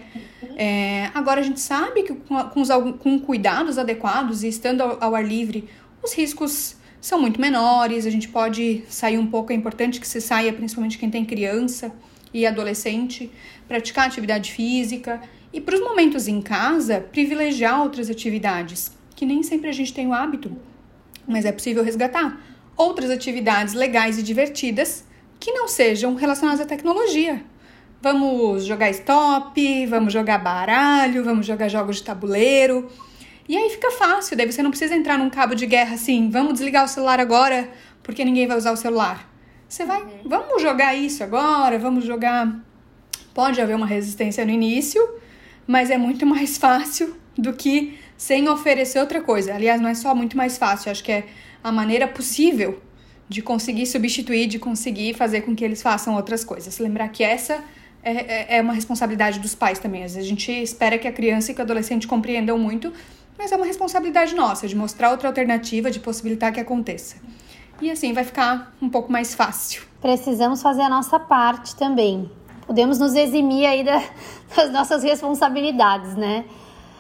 É, 0.57 1.11
agora 1.13 1.41
a 1.41 1.43
gente 1.43 1.61
sabe 1.61 2.05
que 2.05 2.15
com, 2.15 2.43
com, 2.45 2.61
os, 2.61 2.69
com 3.01 3.19
cuidados 3.19 3.77
adequados 3.77 4.45
e 4.45 4.49
estando 4.49 4.83
ao, 4.83 5.03
ao 5.03 5.15
ar 5.15 5.27
livre, 5.27 5.69
os 6.03 6.13
riscos 6.15 6.77
são 7.01 7.21
muito 7.21 7.41
menores, 7.41 8.07
a 8.07 8.11
gente 8.11 8.29
pode 8.29 8.85
sair 8.89 9.19
um 9.19 9.27
pouco, 9.27 9.53
é 9.53 9.55
importante 9.55 9.99
que 9.99 10.07
se 10.07 10.21
saia, 10.21 10.53
principalmente 10.53 10.99
quem 10.99 11.11
tem 11.11 11.25
criança 11.25 11.93
e 12.33 12.47
adolescente, 12.47 13.31
praticar 13.67 14.07
atividade 14.07 14.53
física 14.53 15.21
e 15.53 15.61
para 15.61 15.75
os 15.75 15.81
momentos 15.81 16.29
em 16.29 16.41
casa, 16.41 17.01
privilegiar 17.01 17.83
outras 17.83 18.09
atividades, 18.09 18.93
que 19.21 19.27
nem 19.27 19.43
sempre 19.43 19.69
a 19.69 19.73
gente 19.73 19.93
tem 19.93 20.07
o 20.07 20.15
hábito, 20.15 20.51
mas 21.29 21.45
é 21.45 21.53
possível 21.53 21.85
resgatar 21.85 22.41
outras 22.75 23.11
atividades 23.11 23.75
legais 23.75 24.17
e 24.17 24.23
divertidas 24.23 25.05
que 25.39 25.53
não 25.53 25.69
sejam 25.69 26.15
relacionadas 26.15 26.59
à 26.59 26.65
tecnologia. 26.65 27.45
Vamos 28.01 28.65
jogar 28.65 28.89
stop, 28.89 29.87
vamos 29.89 30.11
jogar 30.11 30.39
baralho, 30.39 31.23
vamos 31.23 31.45
jogar 31.45 31.69
jogos 31.69 31.97
de 31.97 32.05
tabuleiro. 32.05 32.91
E 33.47 33.59
aí 33.59 33.69
fica 33.69 33.91
fácil, 33.91 34.39
daí 34.39 34.51
você 34.51 34.63
não 34.63 34.71
precisa 34.71 34.97
entrar 34.97 35.19
num 35.19 35.29
cabo 35.29 35.55
de 35.55 35.67
guerra 35.67 35.97
assim, 35.97 36.31
vamos 36.31 36.55
desligar 36.55 36.87
o 36.87 36.89
celular 36.89 37.21
agora, 37.21 37.69
porque 38.03 38.25
ninguém 38.25 38.47
vai 38.47 38.57
usar 38.57 38.73
o 38.73 38.77
celular. 38.77 39.31
Você 39.69 39.85
vai, 39.85 40.03
vamos 40.25 40.63
jogar 40.63 40.95
isso 40.95 41.23
agora, 41.23 41.79
vamos 41.79 42.07
jogar. 42.07 42.59
Pode 43.35 43.61
haver 43.61 43.77
uma 43.77 43.87
resistência 43.87 44.47
no 44.47 44.51
início, 44.51 45.07
mas 45.67 45.91
é 45.91 45.99
muito 45.99 46.25
mais 46.25 46.57
fácil 46.57 47.15
do 47.37 47.53
que 47.53 47.99
sem 48.21 48.47
oferecer 48.51 49.01
outra 49.01 49.23
coisa. 49.23 49.55
Aliás, 49.55 49.81
não 49.81 49.89
é 49.89 49.95
só 49.95 50.15
muito 50.15 50.37
mais 50.37 50.59
fácil, 50.59 50.91
acho 50.91 51.03
que 51.03 51.11
é 51.11 51.25
a 51.65 51.73
maneira 51.73 52.07
possível 52.07 52.79
de 53.27 53.41
conseguir 53.41 53.87
substituir, 53.87 54.47
de 54.47 54.59
conseguir 54.59 55.15
fazer 55.15 55.41
com 55.41 55.57
que 55.57 55.65
eles 55.65 55.81
façam 55.81 56.15
outras 56.15 56.45
coisas. 56.45 56.79
Lembrar 56.79 57.09
que 57.09 57.25
essa 57.25 57.65
é, 58.03 58.57
é, 58.57 58.59
é 58.59 58.61
uma 58.61 58.75
responsabilidade 58.75 59.39
dos 59.39 59.55
pais 59.55 59.79
também. 59.79 60.05
Às 60.05 60.13
vezes 60.13 60.27
a 60.27 60.29
gente 60.29 60.53
espera 60.53 60.99
que 60.99 61.09
a 61.09 61.13
criança 61.13 61.51
e 61.51 61.55
que 61.55 61.63
o 61.63 61.65
adolescente 61.65 62.07
compreendam 62.07 62.59
muito, 62.59 62.93
mas 63.39 63.53
é 63.53 63.57
uma 63.57 63.65
responsabilidade 63.65 64.35
nossa 64.35 64.69
de 64.69 64.77
mostrar 64.77 65.11
outra 65.13 65.27
alternativa, 65.27 65.91
de 65.91 65.99
possibilitar 65.99 66.53
que 66.53 66.61
aconteça. 66.61 67.17
E 67.81 67.91
assim 67.91 68.13
vai 68.13 68.25
ficar 68.25 68.77
um 68.83 68.91
pouco 68.91 69.11
mais 69.11 69.35
fácil. 69.35 69.81
Precisamos 69.99 70.61
fazer 70.61 70.83
a 70.83 70.91
nossa 70.91 71.19
parte 71.19 71.75
também. 71.75 72.31
Podemos 72.67 72.99
nos 72.99 73.15
eximir 73.15 73.65
aí 73.65 73.83
da, 73.83 74.03
das 74.55 74.71
nossas 74.71 75.03
responsabilidades, 75.03 76.15
né? 76.17 76.45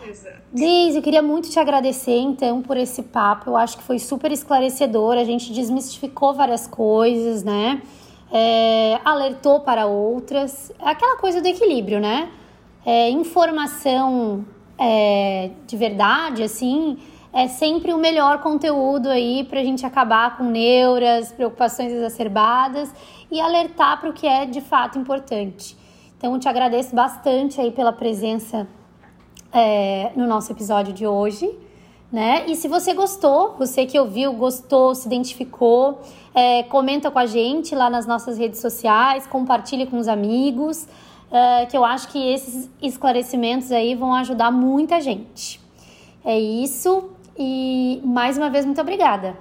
Exato. 0.06 0.42
Deise, 0.52 0.96
eu 0.98 1.02
queria 1.02 1.22
muito 1.22 1.50
te 1.50 1.58
agradecer 1.58 2.18
então 2.18 2.62
por 2.62 2.76
esse 2.76 3.02
papo. 3.02 3.50
Eu 3.50 3.56
acho 3.56 3.78
que 3.78 3.82
foi 3.82 3.98
super 3.98 4.32
esclarecedor. 4.32 5.16
A 5.16 5.24
gente 5.24 5.52
desmistificou 5.52 6.34
várias 6.34 6.66
coisas, 6.66 7.44
né? 7.44 7.82
é, 8.30 9.00
alertou 9.04 9.60
para 9.60 9.86
outras. 9.86 10.72
Aquela 10.78 11.16
coisa 11.16 11.40
do 11.40 11.48
equilíbrio, 11.48 12.00
né? 12.00 12.30
É, 12.84 13.10
informação 13.10 14.44
é, 14.78 15.50
de 15.66 15.76
verdade, 15.76 16.42
assim, 16.42 16.98
é 17.32 17.46
sempre 17.48 17.92
o 17.92 17.98
melhor 17.98 18.40
conteúdo 18.40 19.08
aí 19.08 19.44
para 19.44 19.60
a 19.60 19.64
gente 19.64 19.84
acabar 19.84 20.36
com 20.36 20.44
neuras, 20.44 21.32
preocupações 21.32 21.92
exacerbadas 21.92 22.92
e 23.30 23.40
alertar 23.40 24.00
para 24.00 24.10
o 24.10 24.12
que 24.12 24.26
é 24.26 24.46
de 24.46 24.60
fato 24.60 24.98
importante. 24.98 25.76
Então, 26.16 26.34
eu 26.34 26.40
te 26.40 26.48
agradeço 26.48 26.94
bastante 26.94 27.60
aí 27.60 27.70
pela 27.70 27.92
presença 27.92 28.66
é, 29.52 30.12
no 30.16 30.26
nosso 30.26 30.52
episódio 30.52 30.92
de 30.92 31.06
hoje 31.06 31.50
né? 32.12 32.44
E 32.48 32.56
se 32.56 32.66
você 32.66 32.92
gostou, 32.92 33.54
você 33.58 33.86
que 33.86 33.98
ouviu, 33.98 34.32
gostou, 34.32 34.94
se 34.94 35.06
identificou, 35.06 36.02
é, 36.34 36.64
comenta 36.64 37.10
com 37.10 37.18
a 37.18 37.26
gente 37.26 37.74
lá 37.74 37.88
nas 37.88 38.06
nossas 38.06 38.36
redes 38.36 38.60
sociais, 38.60 39.26
compartilhe 39.26 39.86
com 39.86 39.98
os 39.98 40.08
amigos, 40.08 40.88
é, 41.30 41.66
que 41.66 41.76
eu 41.76 41.84
acho 41.84 42.08
que 42.08 42.32
esses 42.32 42.68
esclarecimentos 42.82 43.70
aí 43.70 43.94
vão 43.94 44.12
ajudar 44.14 44.50
muita 44.50 45.00
gente. 45.00 45.60
É 46.24 46.38
isso 46.38 47.10
e 47.38 48.00
mais 48.04 48.36
uma 48.36 48.50
vez 48.50 48.66
muito 48.66 48.80
obrigada. 48.80 49.36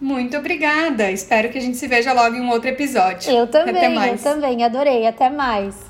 Muito 0.00 0.36
obrigada. 0.36 1.10
Espero 1.10 1.50
que 1.50 1.58
a 1.58 1.60
gente 1.60 1.76
se 1.76 1.86
veja 1.86 2.12
logo 2.12 2.36
em 2.36 2.40
um 2.40 2.50
outro 2.50 2.68
episódio. 2.68 3.30
Eu 3.30 3.46
também, 3.48 4.08
eu 4.08 4.18
também. 4.18 4.64
Adorei. 4.64 5.06
Até 5.06 5.28
mais. 5.28 5.87